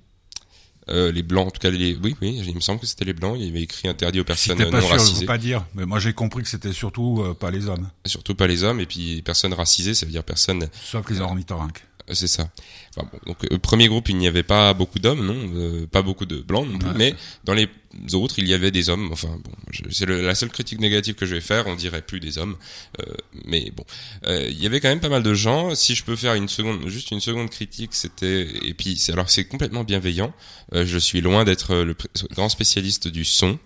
[0.90, 3.14] Euh, les blancs, en tout cas, les, oui, oui, il me semble que c'était les
[3.14, 3.36] blancs.
[3.38, 5.66] Il y avait écrit interdit aux personnes pas non sûr, je racisées, veux pas dire.
[5.76, 8.80] Mais moi j'ai compris que c'était surtout euh, pas les hommes, surtout pas les hommes,
[8.80, 11.84] et puis personnes racisées, ça veut dire personnes sauf les ornithorynques.
[12.14, 12.50] C'est ça.
[12.96, 16.02] Enfin, bon, donc euh, premier groupe, il n'y avait pas beaucoup d'hommes, non, euh, pas
[16.02, 16.94] beaucoup de blancs non plus, Ouais.
[16.96, 17.68] mais dans les
[18.14, 19.10] autres, il y avait des hommes.
[19.12, 19.52] Enfin bon,
[19.92, 21.68] c'est la seule critique négative que je vais faire.
[21.68, 22.56] On dirait plus des hommes,
[23.02, 23.14] Euh,
[23.46, 23.84] mais bon,
[24.26, 25.76] Euh, il y avait quand même pas mal de gens.
[25.76, 29.30] Si je peux faire une seconde, juste une seconde critique, c'était et puis c'est alors
[29.30, 30.34] c'est complètement bienveillant.
[30.74, 31.96] Euh, je suis loin d'être le
[32.34, 33.60] grand spécialiste du son,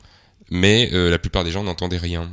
[0.50, 2.32] mais euh, la plupart des gens n'entendaient rien.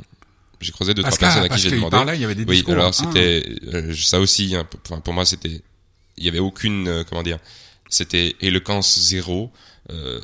[0.61, 1.91] J'ai creusé deux Parce trois personnes à qui j'ai demandé.
[1.91, 2.91] parlait, il y avait des Oui, alors Ah.
[2.93, 3.43] c'était
[3.73, 4.55] euh, ça aussi.
[4.69, 5.61] peu- Enfin, pour moi, c'était
[6.19, 7.39] il y avait aucune euh, comment dire.
[7.89, 9.51] C'était éloquence zéro,
[9.89, 10.21] euh,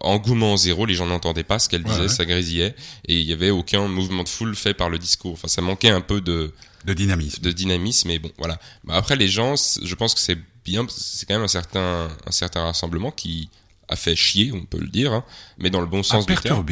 [0.00, 0.84] engouement zéro.
[0.84, 2.08] Les gens n'entendaient pas ce qu'elle disait, ouais.
[2.08, 2.74] ça grésillait,
[3.06, 5.32] et il y avait aucun mouvement de foule fait par le discours.
[5.32, 6.52] Enfin, ça manquait un peu de
[6.84, 7.42] de dynamisme.
[7.42, 8.58] de dynamisme, mais bon, voilà.
[8.84, 12.30] Bah, après, les gens, je pense que c'est bien, c'est quand même un certain un
[12.32, 13.48] certain rassemblement qui
[13.88, 15.24] a fait chier, on peut le dire, hein,
[15.58, 16.64] mais dans le bon sens du terme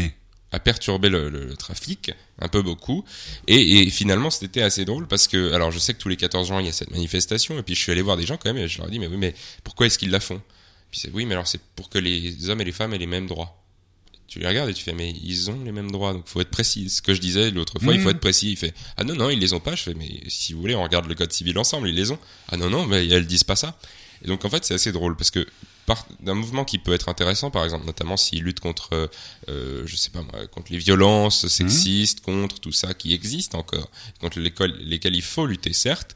[0.52, 3.04] à perturber le, le- le trafic un peu beaucoup.
[3.46, 6.48] Et, et finalement c'était assez drôle parce que alors je sais que tous les 14
[6.48, 8.52] juin il y a cette manifestation et puis je suis allé voir des gens quand
[8.52, 9.34] même et je leur ai dit mais oui mais
[9.64, 10.40] pourquoi est-ce qu'ils la font?
[10.90, 13.06] Puis c'est oui mais alors c'est pour que les hommes et les femmes aient les
[13.06, 13.62] mêmes droits.
[14.26, 16.50] Tu les regardes et tu fais mais ils ont les mêmes droits donc faut être
[16.50, 16.88] précis.
[16.88, 18.14] Ce que je disais l'autre fois il faut Mhm.
[18.14, 18.52] être précis.
[18.52, 19.74] Il fait ah non non ils les ont pas.
[19.74, 22.18] Je fais mais si vous voulez on regarde le code civil ensemble ils les ont.
[22.48, 23.78] Ah non non mais elles disent pas ça.
[24.24, 25.46] Et donc en fait c'est assez drôle parce que
[26.20, 29.06] d'un mouvement qui peut être intéressant par exemple notamment s'il lutte contre euh,
[29.48, 33.90] euh, je sais pas moi, contre les violences sexistes, contre tout ça qui existe encore,
[34.20, 36.14] contre lesquels, lesquels il faut lutter certes,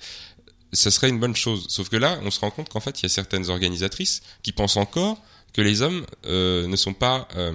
[0.73, 1.67] ça serait une bonne chose.
[1.69, 4.53] Sauf que là, on se rend compte qu'en fait, il y a certaines organisatrices qui
[4.53, 5.19] pensent encore
[5.53, 7.53] que les hommes euh, ne sont pas euh,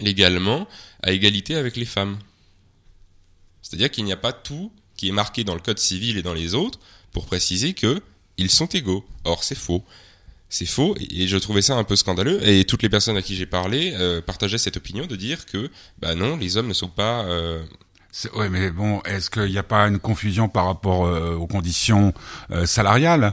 [0.00, 0.66] légalement
[1.02, 2.18] à égalité avec les femmes.
[3.62, 6.34] C'est-à-dire qu'il n'y a pas tout qui est marqué dans le code civil et dans
[6.34, 6.78] les autres
[7.12, 8.02] pour préciser que
[8.36, 9.04] ils sont égaux.
[9.24, 9.84] Or, c'est faux.
[10.48, 13.34] C'est faux et je trouvais ça un peu scandaleux et toutes les personnes à qui
[13.34, 16.88] j'ai parlé euh, partageaient cette opinion de dire que bah non les hommes ne sont
[16.88, 17.62] pas euh,
[18.12, 21.48] C'est- Ouais, mais bon, est-ce qu'il n'y a pas une confusion par rapport euh, aux
[21.48, 22.12] conditions
[22.52, 23.32] euh, salariales?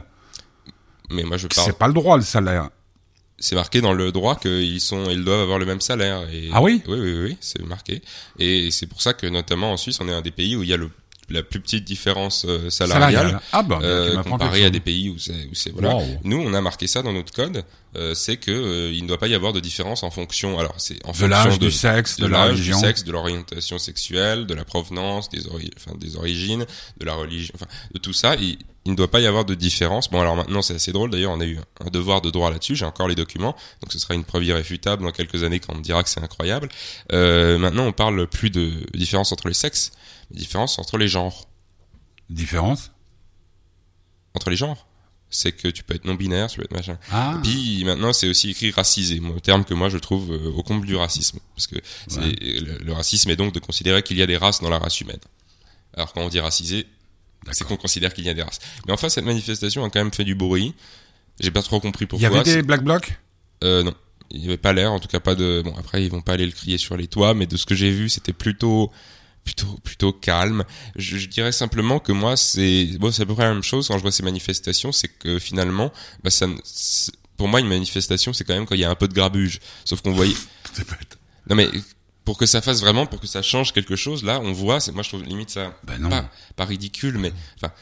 [1.10, 2.70] Mais moi je parle C'est pas le droit le salaire.
[3.38, 6.60] c'est marqué dans le droit qu'ils sont ils doivent avoir le même salaire et Ah
[6.62, 8.02] oui oui oui oui c'est marqué.
[8.40, 10.68] Et c'est pour ça que notamment en Suisse on est un des pays où il
[10.70, 10.90] y a le
[11.30, 15.46] la plus petite différence euh, salariale Ah bah, euh, comparé à des pays où c'est
[15.50, 15.96] où c'est voilà.
[15.96, 16.02] Wow.
[16.24, 17.64] nous on a marqué ça dans notre code
[17.96, 20.74] euh, c'est que euh, il ne doit pas y avoir de différence en fonction alors
[20.78, 22.78] c'est en De fonction l'âge, de du sexe, de, de l'âge, religion.
[22.80, 26.64] du sexe, de l'orientation sexuelle, de la provenance, des, ori- enfin, des origines,
[26.98, 28.34] de la religion, enfin, de tout ça.
[28.36, 30.10] Il, il ne doit pas y avoir de différence.
[30.10, 31.10] Bon, alors maintenant, c'est assez drôle.
[31.10, 32.74] D'ailleurs, on a eu un devoir de droit là-dessus.
[32.74, 33.54] J'ai encore les documents.
[33.80, 36.18] Donc, ce sera une preuve irréfutable dans quelques années quand on me dira que c'est
[36.20, 36.68] incroyable.
[37.12, 39.92] Euh, maintenant, on parle plus de différence entre les sexes,
[40.32, 41.46] mais différence entre les genres.
[42.28, 42.90] Différence?
[44.34, 44.86] Entre les genres.
[45.34, 46.98] C'est que tu peux être non-binaire, tu peux être machin.
[47.10, 50.62] Ah, Puis maintenant, c'est aussi écrit racisé, moi, terme que moi je trouve euh, au
[50.62, 52.34] comble du racisme, parce que Ouais.
[52.40, 55.00] le, le racisme est donc de considérer qu'il y a des races dans la race
[55.00, 55.20] humaine.
[55.94, 56.86] Alors quand on dit racisé,
[57.50, 58.60] c'est qu'on considère qu'il y a des races.
[58.86, 60.74] Mais enfin, cette manifestation a quand même fait du bruit.
[61.40, 62.40] J'ai pas trop compris il y pourquoi.
[62.40, 63.18] avait des black blocs?
[63.64, 63.94] Euh, non,
[64.30, 65.62] il y avait pas l'air, en tout cas pas de.
[65.64, 67.74] Bon, après ils vont pas aller le crier sur les toits, mais de ce que
[67.74, 68.92] j'ai vu, c'était plutôt
[69.44, 70.64] plutôt plutôt calme.
[70.96, 73.88] Je, je dirais simplement que moi, c'est bon, c'est à peu près la même chose
[73.88, 76.46] quand je vois ces manifestations, c'est que finalement, bah ça,
[77.36, 79.60] pour moi, une manifestation, c'est quand même quand il y a un peu de grabuge.
[79.84, 80.36] Sauf qu'on voyait.
[81.48, 81.68] Non mais
[82.24, 84.78] pour que ça fasse vraiment, pour que ça change quelque chose, là, on voit.
[84.78, 86.08] C'est moi, je trouve limite ça Ben non.
[86.08, 87.72] pas, pas ridicule, mais enfin,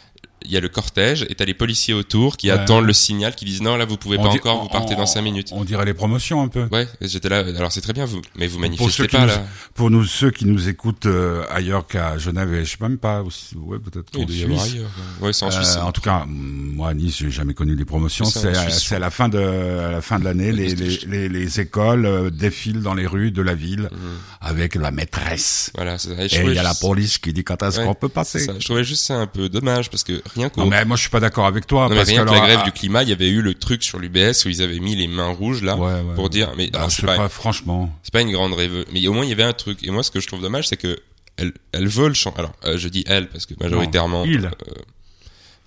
[0.44, 2.52] il y a le cortège et t'as les policiers autour qui Ouais.
[2.58, 4.68] attendent le signal, qui disent non là vous pouvez On pas dit- encore, on- vous
[4.68, 5.48] partez on- dans 5 minutes.
[5.52, 6.66] On dirait les promotions un peu.
[6.72, 7.38] Ouais, j'étais là.
[7.56, 9.44] Alors c'est très bien, vous, mais vous manifestez pas nous, là.
[9.74, 13.22] pour nous, ceux qui nous écoutent euh, ailleurs qu'à Genève et je sais même pas,
[13.22, 14.72] aussi, ouais, peut-être en Suisse.
[14.74, 14.90] ailleurs.
[15.20, 15.76] Ouais, c'est en Euh, Suisse.
[15.76, 18.24] en tout cas, moi à Nice, j'ai jamais connu les promotions.
[18.24, 21.60] C'est à, à la fin de à la fin de l'année, les, les, les, les
[21.60, 23.98] écoles euh, défilent dans les rues de la ville Mhm.
[24.40, 25.70] avec la maîtresse.
[25.74, 25.96] Voilà.
[25.96, 28.46] Et il y a la police qui dit quand est-ce qu'on peut passer.
[28.58, 31.02] Je trouvais juste ça un peu dommage parce que rien qu'au Non mais moi je
[31.02, 32.72] suis pas d'accord avec toi Non, mais parce rien que alors, la grève ah, du
[32.72, 35.28] climat, il y avait eu le truc sur l'UBS où ils avaient mis les mains
[35.32, 36.30] rouges là ouais, ouais, pour ouais.
[36.30, 37.92] dire mais Bah, alors, je c'est sais pas, pas, franchement.
[38.02, 40.02] c'est pas une grande rêve mais au moins il y avait un truc et moi
[40.02, 40.98] ce que je trouve dommage c'est que
[41.36, 44.46] elles elles veulent chan- alors euh, je dis elles parce que majoritairement il.
[44.46, 44.50] euh,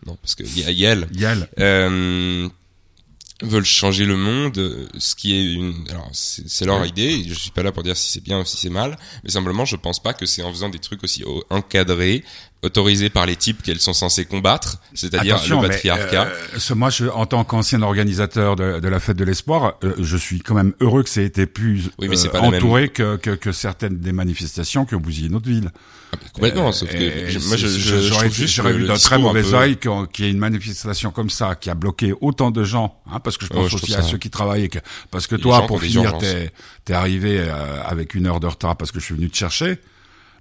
[0.06, 1.48] non parce que y a y a elles Yel.
[1.60, 2.48] euh,
[3.42, 7.26] veulent changer le monde, ce qui est une, alors c'est leur idée.
[7.28, 9.66] Je suis pas là pour dire si c'est bien ou si c'est mal, mais simplement
[9.66, 12.24] je pense pas que c'est en faisant des trucs aussi au- encadrés,
[12.64, 16.28] autorisés par les types qu'elles sont censées combattre, c'est-à-dire le mais, patriarcat.
[16.28, 19.94] euh, ce- moi, je, en tant qu'ancien organisateur de, de la fête de l'espoir, euh,
[20.00, 22.90] je suis quand même heureux que ça ait été plus Oui, mais euh, pas entouré
[22.90, 25.72] que, que, que certaines des manifestations qui ont bousillé notre ville.
[26.34, 30.06] Complètement, Euh, sauf que moi je, je, j'aurais j'aurais vu d'un très mauvais peu- qu'on-
[30.06, 33.38] qu'il y ait une manifestation comme ça qui a bloqué autant de gens, hein, parce
[33.38, 34.30] que je Ouais, pense aussi à ça- ceux qui
[34.70, 34.78] que-
[35.12, 36.52] parce que Les toi, pour finir, t'es
[36.88, 39.80] es arrivé euh, avec une heure de retard parce que je suis venu te chercher.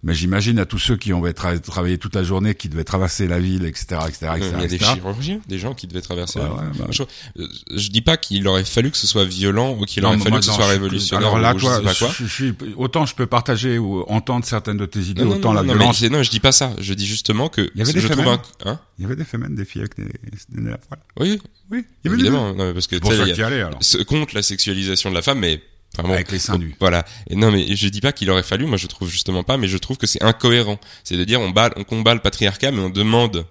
[0.05, 3.29] Mais j'imagine à tous ceux qui ont tra- travaillé toute la journée, qui devaient traverser
[3.29, 4.53] la ville, etc., etc., etc.
[4.53, 6.41] Euh, Il y a des chirurgiens, des gens qui devaient traverser.
[6.41, 6.87] La- ouais, bah.
[6.91, 10.09] je, euh, je dis pas qu'il aurait fallu que ce soit violent ou qu'il Non,
[10.09, 11.95] aurait fallu moi, que ce non, soit révolutionnaire Alors là, ou toi, je sais pas
[11.95, 12.15] quoi.
[12.19, 15.37] je- je suis- autant je peux partager ou entendre certaines de tes idées, Non, non,
[15.37, 16.73] autant non, la non, mais non, je dis pas ça.
[16.81, 19.05] Je dis justement que Il y avait des je trouve même un, hein Il y
[19.07, 20.73] avait des femmes, des filles avec des, des.
[21.21, 22.53] Oui, Oui, il y avait des évidemment.
[22.55, 23.79] Non, mais parce que pour ça y y allait alors.
[24.09, 25.63] contre la sexualisation de la femme, mais
[25.97, 26.75] enfin bon, Avec les seins nus.
[26.81, 27.05] Voilà.
[27.29, 28.67] Et non, mais je dis pas qu'il aurait fallu.
[28.67, 29.57] Moi, je trouve justement pas.
[29.57, 30.79] Mais je trouve que c'est incohérent.
[31.05, 33.47] C'est de dire on bat, on combat le patriarcat, mais on demande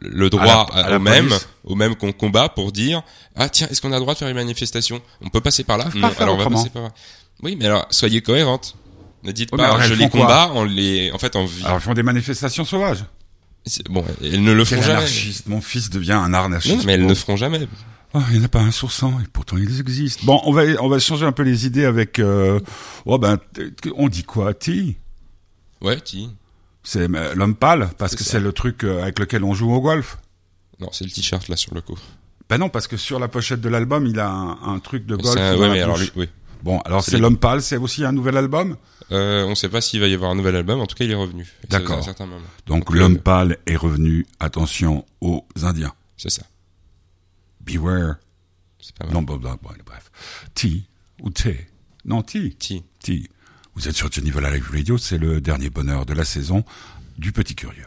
[0.00, 1.48] le droit À la- à la au même, police.
[1.64, 3.02] au même qu'on combat pour dire
[3.36, 5.00] ah tiens, est-ce qu'on a le droit de faire une manifestation?
[5.20, 5.88] On peut passer par là?
[5.94, 6.92] Non, pas alors on va passer par là.
[7.42, 8.76] Oui, mais alors soyez cohérentes.
[9.24, 11.62] Ne dites Oui, pas alors, je les combats, on les, en fait, en vie.
[11.64, 13.04] Alors ils font des manifestations sauvages.
[13.64, 15.06] C'est- Bon, elles ne le font Quel jamais.
[15.46, 16.78] Mon fils devient un anarchiste.
[16.78, 17.60] Non, mais elles ne feront jamais.
[18.14, 20.24] Oh, il n'y en a pas un sur 100 et pourtant ils existent.
[20.26, 22.18] Bon, on va on va changer un peu les idées avec.
[22.18, 22.60] Euh,
[23.06, 23.38] oh ben,
[23.96, 24.98] on dit quoi, T?
[25.80, 26.30] Ouais, ti.
[26.82, 30.18] C'est l'homme pâle parce que c'est le truc euh, avec lequel on joue au golf.
[30.80, 31.98] Non, c'est le t-shirt là sur le coup.
[32.48, 35.16] Ben non, parce que sur la pochette de l'album, il a un, un truc de
[35.16, 35.38] golf.
[35.38, 36.28] Un- ouais, mais alors lui, oui.
[36.62, 38.76] Bon, alors C'est l'homme pâle, c'est aussi un nouvel album?
[39.10, 40.80] Euh, on sait pas s'il va y avoir un nouvel album.
[40.80, 41.46] En tout cas, il est revenu.
[41.68, 42.04] D'accord.
[42.04, 42.28] Donc,
[42.66, 44.26] Donc, l'homme euh, pâle est revenu.
[44.38, 45.92] Attention aux Indiens.
[46.16, 46.42] C'est ça.
[47.62, 48.16] Beware.
[48.80, 49.14] C'est pas mal.
[49.14, 50.10] Non, bon, bon, bon, bref.
[50.54, 50.84] T
[51.20, 51.68] ou T?
[52.04, 52.52] Non, T.
[52.54, 52.84] Ti.
[53.00, 53.28] T.
[53.74, 56.64] Vous êtes sur Jennifer Live Radio, c'est le dernier bonheur de la saison
[57.16, 57.86] du Petit Curieux.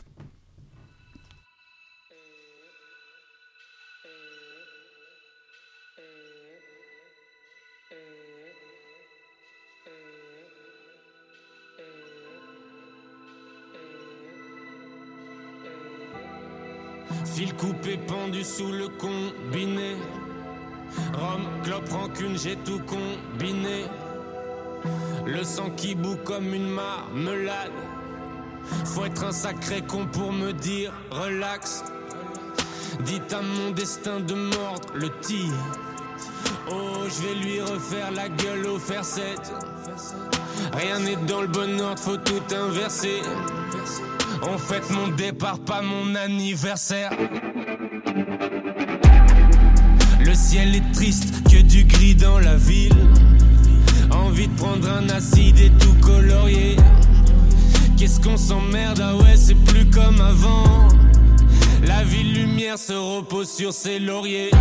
[17.36, 19.98] Fil coupé pendu sous le combiné.
[21.12, 23.88] Rhum, clope, rancune, j'ai tout combiné.
[25.26, 27.74] Le sang qui bout comme une marmelade.
[28.86, 31.84] Faut être un sacré con pour me dire relax.
[33.02, 35.52] Dites à mon destin de mordre le tir.
[36.72, 39.52] Oh, je vais lui refaire la gueule au fer 7.
[40.72, 43.20] Rien n'est dans le bon ordre, faut tout inverser.
[44.44, 47.12] On fête mon départ, pas mon anniversaire.
[50.20, 52.96] Le ciel est triste, que du gris dans la ville.
[54.12, 56.76] Envie de prendre un acide et tout colorier.
[57.98, 60.88] Qu'est-ce qu'on s'emmerde, ah ouais, c'est plus comme avant.
[61.84, 64.52] La ville lumière se repose sur ses lauriers.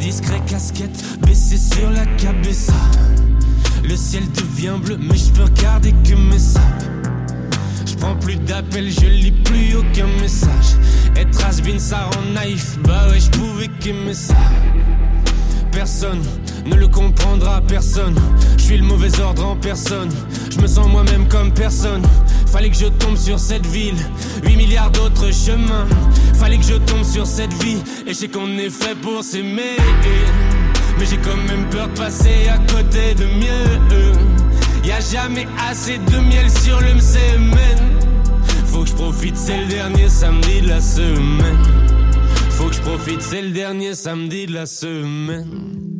[0.00, 2.72] Discret casquette baissée sur la cabessa.
[3.82, 6.83] Le ciel devient bleu, mais je peux regarder que mes sapes.
[8.04, 10.76] Prends plus d'appels, je lis plus aucun message.
[11.16, 14.36] Être has-been, ça rend naïf, bah ouais, je pouvais qu'aimer ça.
[15.72, 16.20] Personne
[16.66, 18.14] ne le comprendra, personne.
[18.58, 20.10] Je suis le mauvais ordre en personne.
[20.50, 22.02] Je me sens moi-même comme personne.
[22.46, 23.96] Fallait que je tombe sur cette ville.
[24.44, 25.86] 8 milliards d'autres chemins.
[26.34, 27.78] Fallait que je tombe sur cette vie.
[28.06, 29.78] Et je qu'on est fait pour s'aimer.
[30.98, 34.43] Mais j'ai quand même peur de passer à côté de mieux.
[34.84, 37.78] Y a jamais assez de miel sur le semaine.
[38.66, 41.58] Faut que je profite, c'est le dernier samedi de la semaine.
[42.50, 45.93] Faut que je profite, c'est le dernier samedi de la semaine.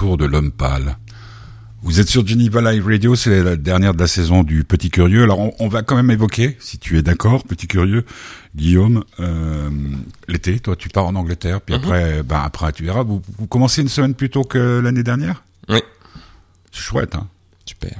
[0.00, 0.96] Retour de l'homme pâle.
[1.82, 5.22] Vous êtes sur Geneva Live Radio, c'est la dernière de la saison du Petit Curieux.
[5.24, 8.04] Alors on, on va quand même évoquer, si tu es d'accord, Petit Curieux,
[8.56, 9.68] Guillaume, euh,
[10.26, 11.80] l'été, toi tu pars en Angleterre, puis Mhm.
[11.82, 13.02] après, ben après tu verras.
[13.02, 15.42] Vous, vous commencez une semaine plus tôt que l'année dernière?
[15.68, 15.80] Oui.
[16.72, 17.26] C'est chouette, hein
[17.66, 17.98] Super.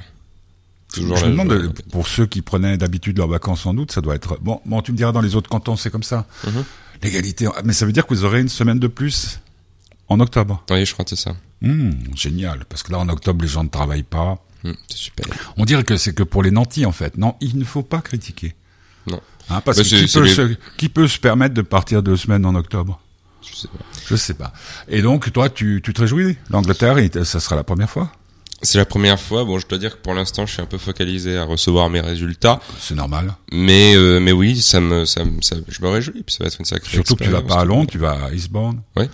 [0.95, 4.39] Je me demande, pour ceux qui prenaient d'habitude leurs vacances en août, ça doit être...
[4.41, 6.25] Bon, bon tu me diras, dans les autres cantons, c'est comme ça.
[6.47, 6.63] Mhm.
[7.03, 9.39] L'égalité, mais ça veut dire que vous aurez une semaine de plus
[10.11, 10.63] en octobre.
[10.69, 11.35] Oui, je crois que c'est ça.
[11.61, 14.43] Hmm, génial, parce que là, en octobre, les gens ne travaillent pas.
[14.63, 15.25] Hmm, c'est super.
[15.57, 17.17] On dirait que c'est que pour les nantis, en fait.
[17.17, 18.55] Non, il ne faut pas critiquer.
[19.07, 19.19] Non.
[19.49, 22.17] Hein, parce Bah, que qui peut, les- se, qui peut se permettre de partir deux
[22.17, 22.99] semaines en octobre
[23.41, 23.83] Je sais pas.
[24.09, 24.53] Je sais pas.
[24.87, 28.11] Et donc, toi, tu, tu te réjouis L'Angleterre, et ça sera la première fois
[28.61, 29.43] C'est la première fois.
[29.43, 32.01] Bon, je dois dire que pour l'instant, je suis un peu focalisé à recevoir mes
[32.01, 32.59] résultats.
[32.79, 33.33] C'est normal.
[33.51, 36.21] Mais, euh, mais oui, ça me, ça, me- ça, je me réjouis.
[36.23, 38.25] Puis ça va être une sacrée Surtout que tu vas pas à Londres, tu vas
[38.25, 38.81] à Eastbourne.
[38.95, 39.09] Ouais.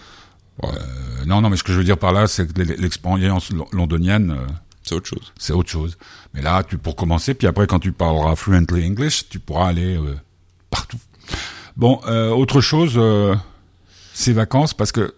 [0.64, 0.70] Ouais.
[0.74, 3.52] Euh, non, non, mais ce que je veux dire par là, c'est que l'e- l'expérience
[3.52, 4.46] lo- londonienne, euh,
[4.84, 5.34] C'est autre chose.
[5.38, 5.98] c'est autre chose.
[6.34, 9.98] Mais là, tu pour commencer, puis après, quand tu parleras fluently English, tu pourras aller
[9.98, 10.16] euh,
[10.70, 10.98] partout.
[11.76, 13.36] Bon, euh, autre chose, euh,
[14.14, 15.14] ces vacances, parce que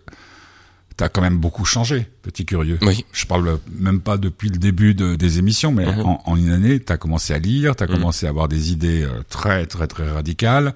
[0.98, 2.78] t'as quand même beaucoup changé, petit curieux.
[2.82, 3.06] Oui.
[3.14, 6.02] Je parle même pas depuis le début de- des émissions, mais Mhm.
[6.06, 7.94] en, en une année, t'as commencé à lire, t'as Mhm.
[7.94, 10.74] commencé à avoir des idées très, très, très radicales.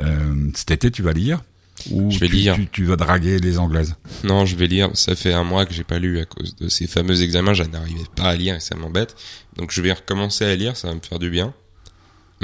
[0.00, 1.42] Euh, cet été, tu vas lire
[1.90, 2.54] ou Je vais tu, lire.
[2.54, 4.90] Tu, tu vas draguer les anglaises Non, je vais lire.
[4.94, 7.54] Ça fait un mois que j'ai pas lu à cause de ces fameux examens.
[7.54, 9.14] Je n'arrivais pas à lire et ça m'embête.
[9.56, 10.76] Donc je vais recommencer à lire.
[10.76, 11.52] Ça va me faire du bien.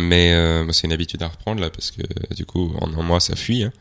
[0.00, 2.02] Mais euh, moi, c'est une habitude à reprendre là parce que
[2.34, 3.64] du coup, en un mois, ça fuit.
[3.64, 3.72] hein.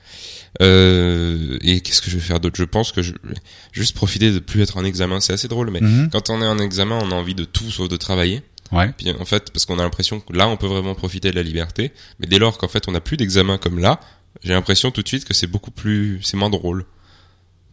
[0.62, 2.56] Euh, et qu'est-ce que je vais faire d'autre?
[2.58, 3.36] Je pense que je vais
[3.72, 5.20] juste profiter de plus être en examen.
[5.20, 6.10] C'est assez drôle, mais Mhm.
[6.12, 8.42] quand on est en examen, on a envie de tout sauf de travailler.
[8.72, 8.92] Ouais.
[8.98, 11.44] Puis en fait, parce qu'on a l'impression que là, on peut vraiment profiter de la
[11.44, 11.94] liberté.
[12.20, 14.00] Mais dès lors qu'en fait, on n'a plus d'examen comme là,
[14.44, 16.86] j'ai l'impression tout de suite que c'est beaucoup plus, c'est moins drôle.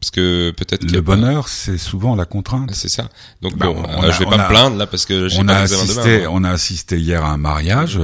[0.00, 2.74] Parce que peut-être Le pas- bonheur, c'est souvent la contrainte.
[2.74, 3.08] c'est ça.
[3.40, 5.06] Donc Bah, bon, on euh, a- je vais on pas a- me plaindre là parce
[5.06, 6.28] que j'ai on pas assisté, demain.
[6.30, 7.98] on a assisté hier à un mariage,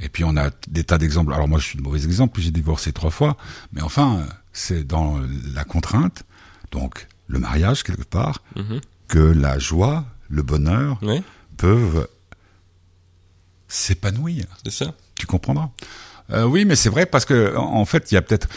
[0.00, 1.32] et puis on a des tas d'exemples.
[1.32, 3.36] Alors moi, je suis le mauvais exemple, puis j'ai divorcé trois fois,
[3.72, 5.20] mais enfin, c'est dans
[5.54, 6.24] la contrainte,
[6.72, 8.80] donc le mariage quelque part, Mhm.
[9.06, 10.98] que la joie, le bonheur
[11.56, 12.08] peuvent
[13.68, 14.44] s'épanouir.
[14.64, 14.94] c'est ça.
[15.18, 15.70] Tu comprendras.
[16.30, 18.48] Euh, oui, mais c'est vrai parce que en fait, il y a peut-être.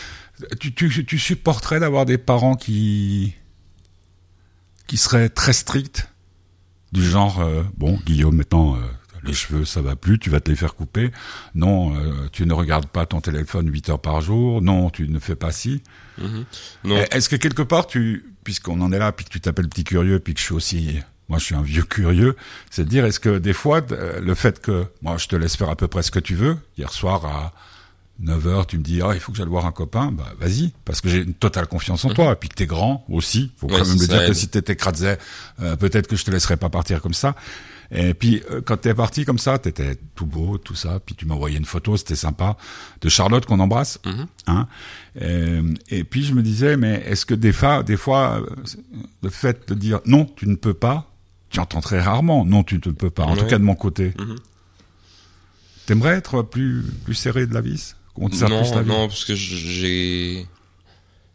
[0.60, 3.36] Tu, tu, tu supporterais d'avoir des parents qui
[4.88, 6.08] qui seraient très stricts,
[6.91, 8.79] du genre euh, bon, Guillaume, maintenant euh,
[9.23, 11.12] les cheveux ça va plus, tu vas te les faire couper.
[11.53, 14.62] Non, euh, tu ne regardes pas ton téléphone 8 heures par jour.
[14.62, 15.84] Non, tu ne fais pas ci.
[16.84, 19.69] Non, Eh, Est-ce que quelque part, tu, puisqu'on en est là, puis que tu t'appelles
[19.69, 22.35] petit curieux, puis que je suis aussi, moi je suis un vieux curieux,
[22.69, 25.55] c'est de dire, est-ce que des fois, euh, le fait que, moi je te laisse
[25.55, 27.53] faire à peu près ce que tu veux, hier soir à
[28.21, 30.99] 9h, tu me dis, ah, il faut que j'aille voir un copain, bah vas-y, parce
[30.99, 33.79] que j'ai une totale confiance en toi, et puis que t'es grand aussi, faut Ouais,
[33.79, 34.27] quand même le dire aide.
[34.27, 35.15] que si t'étais cradzé,
[35.61, 37.35] euh, peut-être que je te laisserais pas partir comme ça.
[37.91, 41.25] Et puis euh, quand t'es parti comme ça, t'étais tout beau, tout ça, puis tu
[41.25, 42.55] m'as envoyé une photo, c'était sympa,
[43.01, 43.99] de Charlotte qu'on embrasse.
[44.05, 44.27] Mhm.
[44.47, 44.67] Hein
[45.21, 48.41] Euh, et puis je me disais, mais est-ce que des fois, des fois,
[49.23, 51.08] le fait de dire non, tu ne peux pas,
[51.49, 53.23] tu entends très rarement, non, tu ne peux pas.
[53.25, 53.39] En Ouais.
[53.39, 54.13] tout cas de mon côté.
[54.19, 54.35] Mhm.
[55.85, 57.95] T'aimerais être plus plus serré de la vis?
[58.15, 58.87] On te serre plus la non, vis?
[58.89, 60.45] non, parce que j'ai.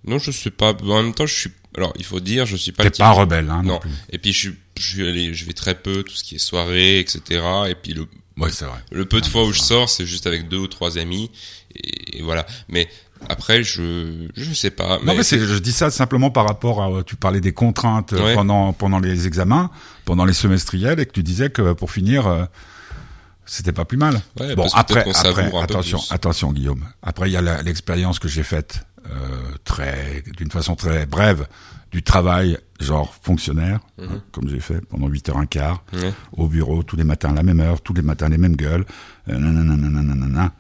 [0.07, 0.75] Non, je sais pas.
[0.75, 1.51] En même temps, je suis.
[1.77, 2.83] Alors, il faut dire, je suis pas.
[2.85, 3.79] T'es le type- pas rebelle, hein, non, Non.
[3.81, 3.91] plus.
[4.11, 6.39] Et puis, je suis, je suis allé, je vais très peu, tout ce qui est
[6.39, 7.43] soirée, etc.
[7.69, 8.07] Et puis, le,
[8.37, 8.79] Ouais, c'est vrai.
[8.93, 11.31] le peu de Ah, fois où je sors, c'est juste avec deux ou trois amis.
[11.75, 12.47] Et, et voilà.
[12.69, 12.89] Mais
[13.29, 14.99] après, je, je sais pas.
[15.05, 18.35] Non, mais je dis ça simplement par rapport à, tu parlais des contraintes euh, Ouais.
[18.35, 19.71] pendant, pendant les examens,
[20.05, 22.45] pendant les semestriels, et que tu disais que pour finir, euh,
[23.47, 24.21] c'était pas plus mal.
[24.41, 26.85] Ouais, bon, après, après, attention, attention, Guillaume.
[27.03, 29.11] Après, il y a l'expérience que j'ai faite, euh,
[29.65, 31.47] très, d'une façon très brève,
[31.93, 34.09] du travail, genre fonctionnaire, Mhm.
[34.11, 36.13] hein, comme j'ai fait pendant 8 heures un quart, Ouais.
[36.33, 38.85] au bureau, tous les matins à la même heure, tous les matins les mêmes gueules,
[39.29, 40.53] euh, nanana, nanana.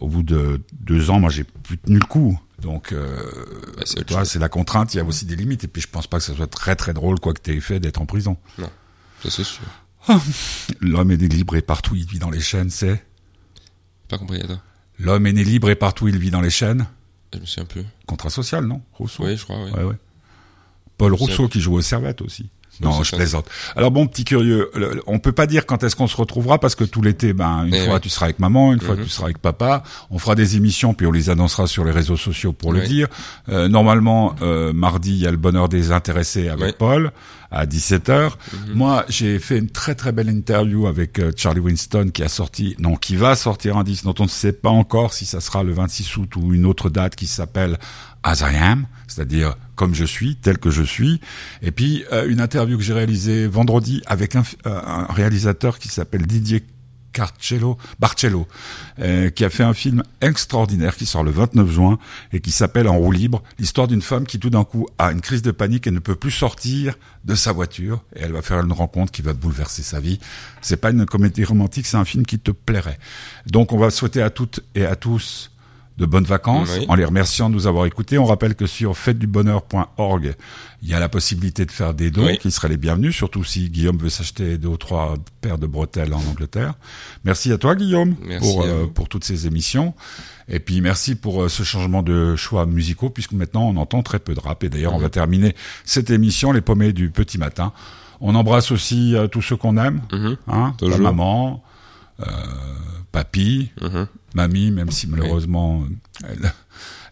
[0.00, 2.38] Au bout de deux ans, moi, j'ai plus tenu le coup.
[2.60, 3.22] Donc, euh,
[4.10, 5.64] Bah, c'est la contrainte, il y a aussi des limites.
[5.64, 7.80] Et puis, je pense pas que ça soit très très drôle, quoi que t'aies fait,
[7.80, 8.36] d'être en prison.
[8.58, 9.62] Ça, c'est sûr.
[10.80, 13.04] L'homme est né libre et partout il vit dans les chaînes, c'est?
[14.08, 14.60] Pas compris, attends.
[14.98, 16.86] L'homme est né libre et partout il vit dans les chaînes?
[17.34, 17.84] Je me souviens plus.
[18.06, 18.82] Contrat social, non?
[18.94, 19.24] Rousseau.
[19.24, 19.70] Oui, je crois, oui.
[19.72, 19.98] Ouais, ouais.
[20.96, 22.50] Paul Rousseau qui joue aux servettes aussi.
[22.80, 23.46] Non, je plaisante.
[23.76, 26.74] Alors bon, petit curieux, le- on peut pas dire quand est-ce qu'on se retrouvera parce
[26.74, 29.02] que tout l'été, ben une Eh fois tu seras avec maman, une fois Mhm.
[29.04, 29.82] tu seras avec papa.
[30.10, 33.08] On fera des émissions puis on les annoncera sur les réseaux sociaux pour le dire.
[33.50, 36.78] Euh, normalement, euh, mardi, il y a le bonheur des intéressés avec.
[36.78, 37.12] Paul
[37.52, 38.38] à 17h.
[38.52, 38.74] Mhm.
[38.74, 42.76] Moi, j'ai fait une très très belle interview avec euh, Charlie Winston qui a sorti,
[42.78, 45.64] non, qui va sortir un disque dont on ne sait pas encore si ça sera
[45.64, 47.76] le 26 août ou une autre date qui s'appelle
[48.22, 51.20] As I Am, c'est-à-dire comme je suis, tel que je suis.
[51.62, 56.26] Et puis euh, une interview que j'ai réalisée vendredi avec un, euh, réalisateur qui s'appelle
[56.26, 56.64] Didier
[57.12, 58.46] Carcello, Barcello,
[59.00, 61.98] euh, qui a fait un film extraordinaire qui sort le 29 juin
[62.32, 65.20] et qui s'appelle En roue libre, l'histoire d'une femme qui tout d'un coup a une
[65.20, 66.94] crise de panique et ne peut plus sortir
[67.24, 70.20] de sa voiture et elle va faire une rencontre qui va bouleverser sa vie.
[70.60, 72.98] C'est pas une comédie romantique, c'est un film qui te plairait.
[73.46, 75.49] Donc on va souhaiter à toutes et à tous
[76.00, 76.86] de bonnes vacances Oui.
[76.88, 78.16] en les remerciant de nous avoir écoutés.
[78.18, 80.34] On rappelle que sur fêtedubonheur.org,
[80.82, 82.38] il y a la possibilité de faire des dons Oui.
[82.38, 86.14] qui seraient les bienvenus, surtout si Guillaume veut s'acheter deux ou trois paires de bretelles
[86.14, 86.74] en Angleterre.
[87.24, 89.94] Merci à toi Guillaume Merci pour, euh, pour toutes ces émissions.
[90.48, 94.18] Et puis merci pour euh, ce changement de choix musicaux, puisque maintenant on entend très
[94.18, 94.64] peu de rap.
[94.64, 97.72] Et d'ailleurs, on va terminer cette émission, les paumés du petit matin.
[98.22, 100.36] On embrasse aussi euh, tous ceux qu'on aime, Mhm.
[100.48, 100.98] hein, Toujours.
[100.98, 101.62] maman,
[102.20, 102.24] euh,
[103.12, 104.06] papy, Mhm.
[104.34, 105.84] Mamie, même si malheureusement
[106.28, 106.52] elle,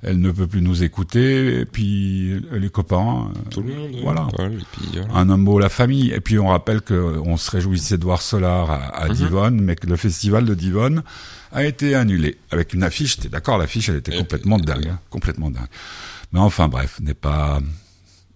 [0.02, 3.96] elle ne peut plus nous écouter, et puis les copains, euh, Tout le monde.
[4.02, 4.28] Voilà.
[4.38, 5.12] et puis, voilà.
[5.14, 6.10] un mot, la famille.
[6.12, 6.94] Et puis on rappelle que
[7.24, 9.14] on se réjouissait de voir Solar à, à Mhm.
[9.14, 11.02] Divonne, mais que le festival de Divonne
[11.50, 13.16] a été annulé avec une affiche.
[13.16, 15.66] T'es d'accord, l'affiche elle était Et complètement puis, dingue, hein, complètement dingue.
[16.32, 17.60] Mais enfin bref, n'est pas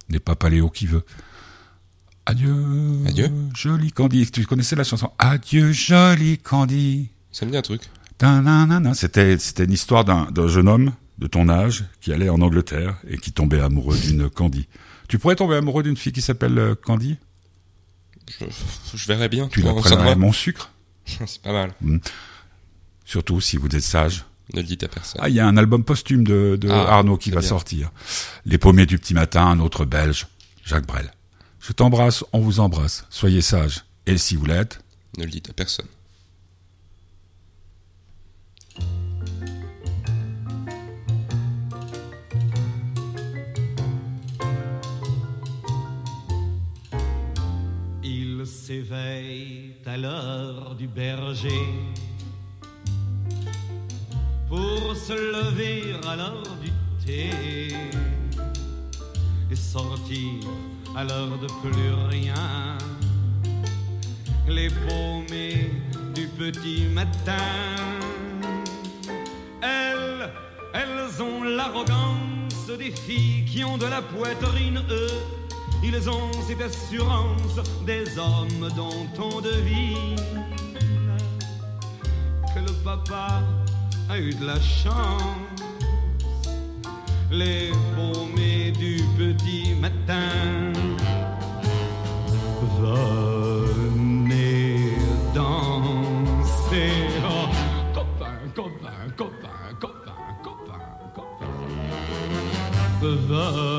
[0.09, 1.03] n'est pas Paléo qui veut.
[2.25, 2.53] Adieu,
[3.07, 3.29] Adieu.
[3.55, 4.29] joli Candy.
[4.31, 7.09] Tu connaissais la chanson Adieu, joli Candy.
[7.31, 7.81] Ça me dit un truc.
[8.93, 13.17] C'était c'était une histoire d'un jeune homme de ton âge qui allait en Angleterre et
[13.17, 14.67] qui tombait amoureux d'une Candy.
[15.07, 17.17] Tu pourrais tomber amoureux d'une fille qui s'appelle euh, Candy?
[18.39, 18.45] Je,
[18.97, 19.47] je verrai bien.
[19.49, 20.71] Tu la prendrais mon sucre?
[21.05, 21.73] C'est pas mal.
[23.05, 24.25] Surtout si vous êtes sage.
[24.53, 25.19] Ne le dites à personne.
[25.23, 27.49] Ah, il y a un album posthume de, de Ah, Arnaud qui va bien.
[27.49, 27.91] sortir.
[28.45, 30.27] Les paumés du petit matin, un autre belge,
[30.63, 31.11] Jacques Brel.
[31.59, 33.05] Je t'embrasse, on vous embrasse.
[33.09, 33.83] Soyez sages.
[34.05, 34.79] Et si vous l'êtes,
[35.17, 35.85] Ne le dites à personne.
[48.73, 51.65] S'éveille à l'heure du berger
[54.49, 56.71] pour se lever à l'heure du
[57.05, 57.29] thé
[59.51, 60.39] et sortir
[60.95, 62.77] à l'heure de plus rien.
[64.47, 65.69] Les paumées
[66.15, 67.49] du petit matin,
[69.61, 70.31] elles,
[70.73, 75.42] elles ont l'arrogance des filles qui ont de la poitrine, eux.
[75.85, 80.15] Ils ont cette assurance des hommes dont on devine
[82.55, 83.41] que le papa
[84.09, 85.21] a eu de la chance.
[87.29, 90.71] Les paumés du petit matin.
[92.79, 94.17] Venez
[95.35, 96.91] danser.
[97.25, 97.49] Oh,
[97.93, 100.79] copain, copain, copain, copain, copain,
[101.13, 101.53] copain.
[103.01, 103.72] Venez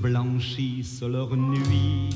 [0.00, 2.10] blanchissent leur nuit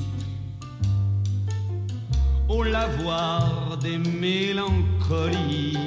[2.49, 5.77] au lavoir des mélancolies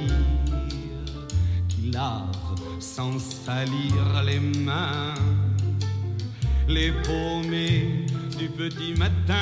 [1.68, 5.14] qui lavent sans salir les mains
[6.68, 8.06] les paumés
[8.38, 9.34] du petit matin.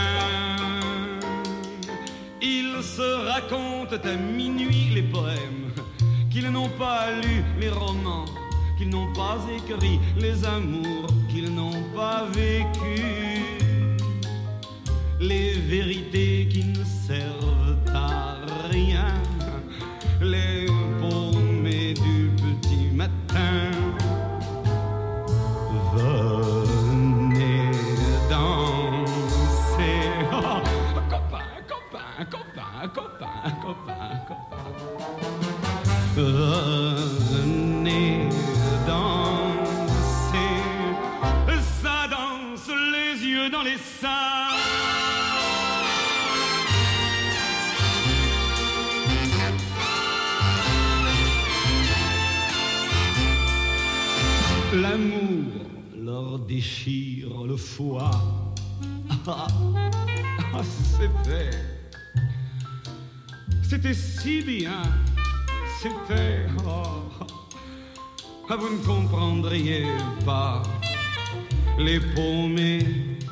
[2.43, 5.73] Ils se racontent à minuit les poèmes
[6.31, 8.27] qu'ils n'ont pas lus, les romans
[8.77, 13.59] qu'ils n'ont pas écrit, les amours qu'ils n'ont pas vécues,
[15.21, 18.37] les vérités qui ne servent à
[18.71, 19.15] rien,
[20.21, 20.67] les
[21.01, 23.71] paumés du petit matin.
[25.95, 27.71] Venez
[28.29, 30.01] danser,
[30.33, 30.61] oh, oh,
[31.09, 34.09] copain, copain, copain, copain, copain,
[36.17, 37.14] copain.
[57.47, 58.11] Le foie.
[59.27, 59.47] Ah,
[60.55, 61.57] ah, c'était.
[63.63, 64.83] C'était si bien.
[65.81, 66.47] C'était.
[66.67, 67.27] oh,
[68.49, 69.87] ah, vous ne comprendriez
[70.25, 70.63] pas
[71.79, 72.87] les paumés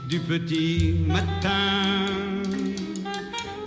[0.09, 2.07] du petit matin.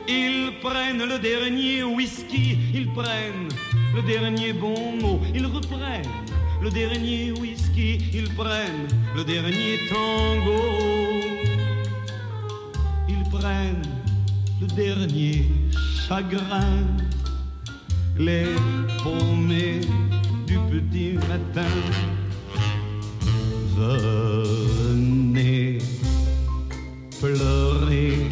[0.07, 3.49] Ils prennent le dernier whisky, ils prennent
[3.95, 10.61] le dernier bon mot, ils reprennent le dernier whisky, ils prennent le dernier tango.
[13.07, 13.81] Ils prennent
[14.61, 15.49] le dernier
[16.07, 16.85] chagrin,
[18.17, 18.47] les
[19.03, 19.81] paumés
[20.47, 21.73] du petit matin.
[23.77, 25.79] Venez
[27.19, 28.29] pleurer.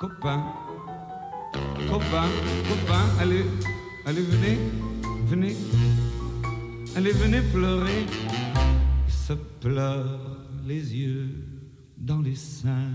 [0.00, 0.42] Copain,
[1.90, 2.28] copain,
[2.68, 3.44] copain, allez,
[4.06, 4.58] allez, venez,
[5.58, 8.06] venez, allez, venez pleurer.
[9.08, 11.44] Se pleure les yeux
[11.96, 12.90] dans les seins.